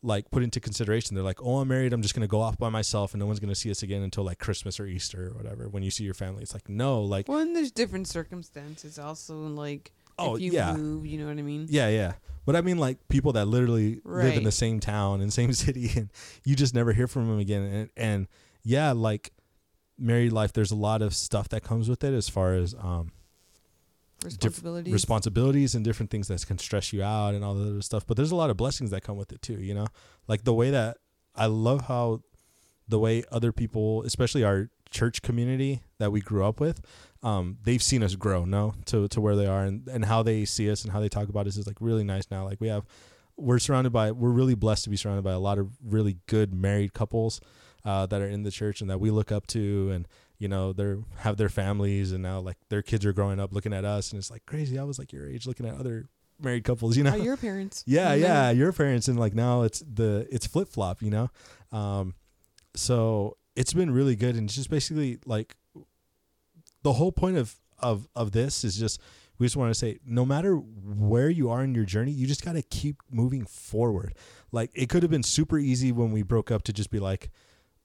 [0.03, 2.57] like put into consideration they're like oh i'm married i'm just going to go off
[2.57, 5.27] by myself and no one's going to see us again until like christmas or easter
[5.27, 8.07] or whatever when you see your family it's like no like well, and there's different
[8.07, 9.35] circumstances also.
[9.35, 10.75] Like, Oh, if you yeah.
[10.75, 11.67] move, you know what I mean?
[11.69, 12.13] Yeah, yeah.
[12.45, 15.89] But I mean, like people that literally live in the same town and same city,
[15.95, 16.09] and
[16.43, 17.63] you just never hear from them again.
[17.63, 18.27] And, and
[18.63, 19.31] yeah, like
[19.97, 23.11] married life, there's a lot of stuff that comes with it as far as um,
[24.23, 24.93] Responsibilities.
[24.93, 28.05] responsibilities and different things that can stress you out and all that other stuff.
[28.05, 29.59] But there's a lot of blessings that come with it too.
[29.59, 29.87] You know,
[30.27, 30.97] like the way that
[31.35, 32.21] I love how
[32.87, 36.81] the way other people, especially our church community that we grew up with,
[37.23, 40.45] um, they've seen us grow, no, to to where they are, and and how they
[40.45, 42.43] see us and how they talk about us is like really nice now.
[42.43, 42.85] Like we have,
[43.37, 46.53] we're surrounded by, we're really blessed to be surrounded by a lot of really good
[46.53, 47.41] married couples
[47.85, 50.07] uh, that are in the church and that we look up to, and
[50.41, 53.73] you know they're have their families, and now like their kids are growing up looking
[53.73, 54.79] at us, and it's like crazy.
[54.79, 57.13] I was like your age looking at other married couples, you know.
[57.13, 57.83] Oh, your parents.
[57.85, 61.29] Yeah, yeah, your parents and like now it's the it's flip flop, you know.
[61.71, 62.15] Um,
[62.75, 65.55] so it's been really good and it's just basically like
[66.83, 68.99] the whole point of of of this is just
[69.37, 72.45] we just want to say no matter where you are in your journey, you just
[72.45, 74.13] got to keep moving forward.
[74.51, 77.29] Like it could have been super easy when we broke up to just be like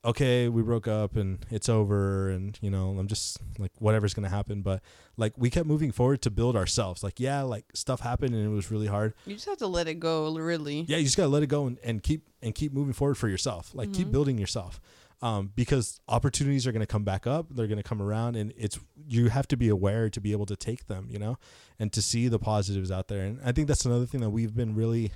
[0.05, 4.23] okay, we broke up and it's over and you know, I'm just like whatever's going
[4.23, 4.81] to happen, but
[5.17, 7.03] like we kept moving forward to build ourselves.
[7.03, 9.87] Like yeah, like stuff happened and it was really hard You just have to let
[9.87, 10.81] it go, really.
[10.87, 13.27] yeah you just gotta let it go and, and keep and keep moving forward for
[13.27, 14.11] yourself like keep Mhm.
[14.11, 14.79] building yourself
[15.21, 18.53] um, because opportunities are going to come back up they're going to come around and
[18.55, 21.37] it's you have to be aware to be able to take them you know
[21.79, 24.55] and to see the positives out there and i think that's another thing that we've
[24.55, 25.11] been really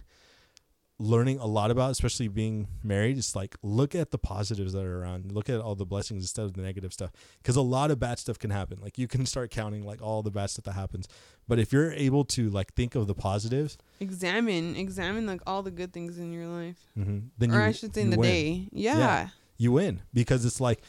[1.02, 5.02] learning a lot about especially being married it's like look at the positives that are
[5.02, 5.32] around.
[5.32, 7.12] Look at all the blessings instead of the negative stuff.
[7.42, 8.80] Because a lot of bad stuff can happen.
[8.82, 11.08] Like you can start counting like all the bad stuff that happens.
[11.48, 15.72] But if you're able to like think of the positives Examine, examine like all the
[15.72, 18.30] good things in your life, mhm, then or you, I should say in the win.
[18.30, 18.68] day.
[18.72, 18.98] Yeah.
[18.98, 19.28] Yeah.
[19.58, 20.02] you win.
[20.14, 20.82] Because it's like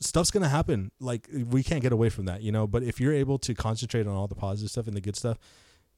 [0.00, 0.90] stuff's gonna happen.
[1.00, 2.66] Like we can't get away from that you know?
[2.66, 5.38] But if you're able to concentrate on all the positive stuff and the good stuff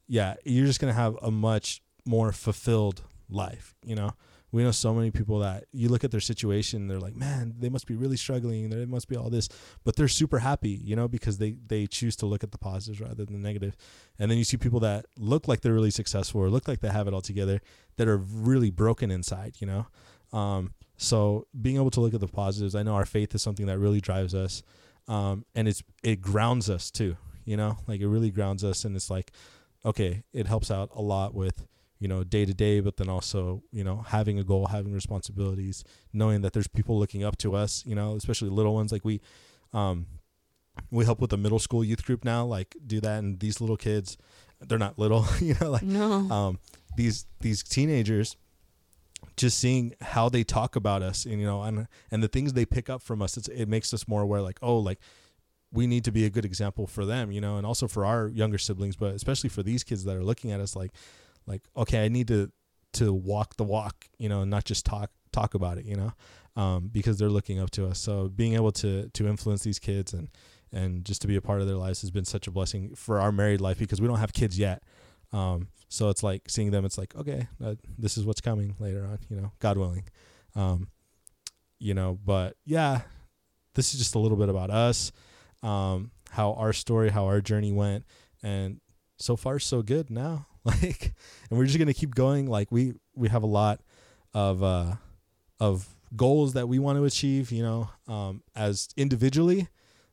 [0.05, 3.75] yeah you're just gonna have a much more fulfilled life.
[3.85, 4.11] You know,
[4.53, 7.69] we know so many people that you look at their situation, they're like, man, they
[7.69, 8.69] must be really struggling.
[8.69, 9.49] There must be all this,
[9.83, 13.01] but they're super happy, you know, because they they choose to look at the positives
[13.01, 13.75] rather than the negative.
[14.19, 16.89] And then you see people that look like they're really successful or look like they
[16.89, 17.61] have it all together
[17.97, 19.87] that are really broken inside, you know.
[20.31, 23.65] Um, so being able to look at the positives, I know our faith is something
[23.65, 24.61] that really drives us,
[25.07, 27.17] um, and it's it grounds us too.
[27.43, 29.31] You know, like it really grounds us, and it's like,
[29.83, 31.65] okay, it helps out a lot with
[32.03, 35.83] you know day to day, but then also you know having a goal, having responsibilities,
[36.11, 37.83] knowing that there's people looking up to us.
[37.85, 38.91] You know, especially little ones.
[38.91, 39.21] Like we,
[39.71, 40.05] um,
[40.91, 42.43] we help with the middle school youth group now.
[42.45, 44.17] Like do that, and these little kids,
[44.59, 45.25] they're not little.
[45.39, 46.11] You know, like No.
[46.37, 46.59] um,
[46.97, 48.35] these these teenagers
[49.37, 52.65] just seeing how they talk about us and you know and and the things they
[52.65, 54.99] pick up from us it's, it makes us more aware like oh like
[55.71, 58.27] we need to be a good example for them you know and also for our
[58.27, 60.91] younger siblings but especially for these kids that are looking at us like
[61.47, 62.51] like okay i need to
[62.93, 66.13] to walk the walk you know not just talk talk about it you know
[66.55, 70.13] um, because they're looking up to us so being able to to influence these kids
[70.13, 70.29] and
[70.71, 73.19] and just to be a part of their lives has been such a blessing for
[73.19, 74.83] our married life because we don't have kids yet
[75.33, 76.85] um, so it's like seeing them.
[76.85, 79.19] It's like okay, uh, this is what's coming later on.
[79.29, 80.05] You know, God willing.
[80.55, 80.87] Um,
[81.79, 83.01] you know, but yeah,
[83.73, 85.11] this is just a little bit about us,
[85.63, 88.05] um, how our story, how our journey went,
[88.41, 88.79] and
[89.17, 90.47] so far so good now.
[90.81, 91.13] Like,
[91.49, 92.47] and we're just gonna keep going.
[92.47, 93.81] Like we we have a lot
[94.33, 94.95] of uh,
[95.59, 97.51] of goals that we want to achieve.
[97.51, 99.67] You know, um, as individually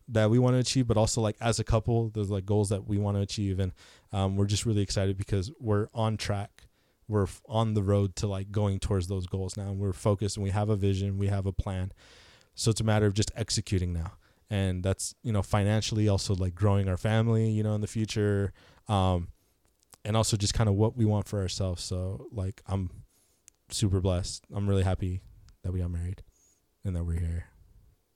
[0.08, 2.86] that we want to achieve, but also like as a couple, there's like goals that
[2.88, 3.72] we want to achieve, and
[4.12, 6.66] um, we're just really excited because we're on track.
[7.06, 10.44] We're on the road to like going towards those goals now, and we're focused, and
[10.44, 11.92] we have a vision, we have a plan.
[12.54, 14.12] So it's a matter of just executing now,
[14.48, 18.52] and that's you know financially also like growing our family, you know, in the future,
[18.88, 19.28] um,
[20.04, 21.82] and also just kind of what we want for ourselves.
[21.82, 22.90] So like I'm
[23.70, 24.44] super blessed.
[24.54, 25.22] I'm really happy
[25.62, 26.22] that we got married,
[26.84, 27.46] and that we're here,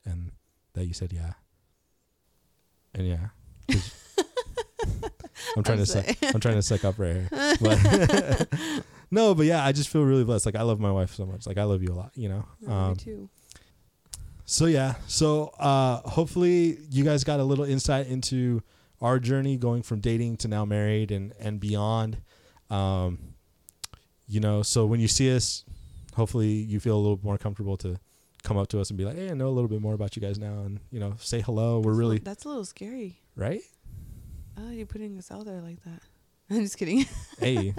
[0.04, 0.32] and
[0.74, 1.32] that you said yeah.
[2.94, 3.28] And yeah.
[5.56, 6.06] I'm trying to suck.
[6.22, 7.28] I'm trying to suck up right here.
[7.60, 8.48] But
[9.10, 10.46] no, but yeah, I just feel really blessed.
[10.46, 11.46] Like I love my wife so much.
[11.46, 12.12] Like I love you a lot.
[12.14, 12.44] You know.
[12.60, 13.28] Me Um, too.
[14.44, 14.94] so yeah.
[15.06, 18.62] So uh, hopefully you guys got a little insight into
[19.00, 22.18] our journey going from dating to now married and and beyond.
[22.70, 23.34] Um,
[24.26, 25.64] you know, so when you see us,
[26.14, 27.98] hopefully you feel a little more comfortable to
[28.42, 30.16] come up to us and be like, "Hey, I know a little bit more about
[30.16, 31.80] you guys now," and you know, say hello.
[31.80, 33.20] We're That's really little- that's a little scary.
[33.36, 33.60] right.
[34.56, 36.00] Oh, you're putting us out there like that.
[36.50, 37.06] I'm just kidding.
[37.38, 37.74] Hey,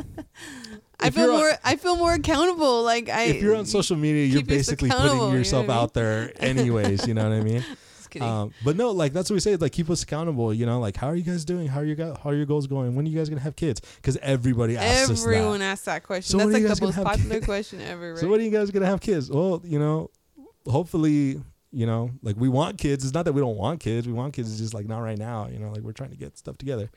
[0.99, 1.51] I feel you're on- more.
[1.63, 2.83] I feel more accountable.
[2.83, 3.23] Like I.
[3.25, 5.77] if you're on social media, you're basically putting you know yourself I mean?
[5.77, 7.07] out there, anyways.
[7.07, 7.63] You know what I mean?
[8.21, 9.55] Um, but no, like that's what we say.
[9.55, 10.53] Like keep us accountable.
[10.53, 11.67] You know, like how are you guys doing?
[11.67, 12.15] How are you guys?
[12.23, 12.95] How are your goals going?
[12.95, 13.81] When are you guys gonna have kids?
[13.97, 16.39] Because everybody asks Everyone us asks that question.
[16.39, 17.45] So That's like the most popular kids?
[17.45, 18.19] question ever, right?
[18.19, 19.29] So when are you guys gonna have kids?
[19.29, 20.09] Well, you know,
[20.67, 21.41] hopefully,
[21.71, 23.03] you know, like we want kids.
[23.03, 24.07] It's not that we don't want kids.
[24.07, 24.51] We want kids.
[24.51, 25.47] It's just like not right now.
[25.47, 26.89] You know, like we're trying to get stuff together.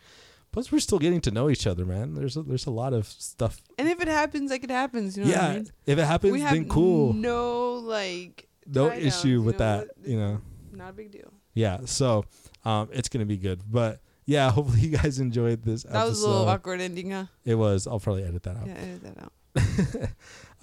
[0.50, 2.14] Plus, we're still getting to know each other, man.
[2.14, 3.60] There's a, there's a lot of stuff.
[3.78, 5.16] and if it happens, like it happens.
[5.16, 5.72] You know yeah, what I mean?
[5.84, 7.12] if it happens, we have then cool.
[7.12, 9.88] no like No issue with that.
[10.04, 10.40] You know.
[10.78, 11.32] Not a big deal.
[11.54, 12.24] Yeah, so
[12.64, 13.62] um, it's gonna be good.
[13.68, 17.26] But yeah, hopefully you guys enjoyed this That was a little awkward ending, huh?
[17.44, 17.86] It was.
[17.86, 18.66] I'll probably edit that out.
[18.66, 19.32] Yeah, edit that out.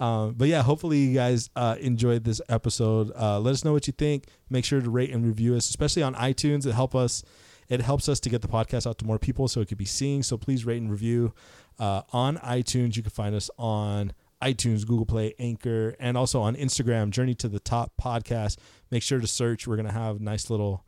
[0.00, 3.12] um, but yeah, hopefully you guys uh, enjoyed this episode.
[3.14, 4.24] Uh, let us know what you think.
[4.48, 6.66] Make sure to rate and review us, especially on iTunes.
[6.66, 7.22] It help us.
[7.68, 9.84] It helps us to get the podcast out to more people, so it could be
[9.84, 10.22] seen.
[10.22, 11.34] So please rate and review
[11.78, 12.96] uh, on iTunes.
[12.96, 14.12] You can find us on
[14.46, 17.10] iTunes, Google Play, Anchor, and also on Instagram.
[17.10, 18.58] Journey to the Top podcast.
[18.90, 19.66] Make sure to search.
[19.66, 20.84] We're gonna have nice little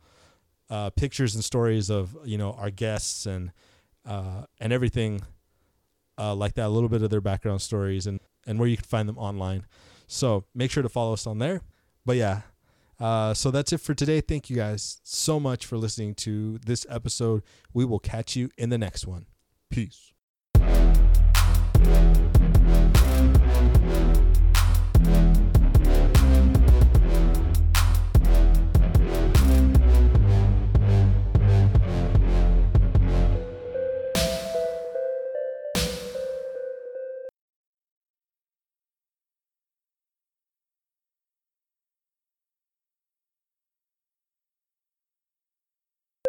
[0.69, 3.51] uh, pictures and stories of you know our guests and
[4.05, 5.21] uh, and everything
[6.17, 6.67] uh, like that.
[6.67, 9.65] A little bit of their background stories and and where you can find them online.
[10.07, 11.61] So make sure to follow us on there.
[12.05, 12.41] But yeah,
[12.99, 14.21] uh, so that's it for today.
[14.21, 17.43] Thank you guys so much for listening to this episode.
[17.73, 19.25] We will catch you in the next one.
[19.69, 20.13] Peace.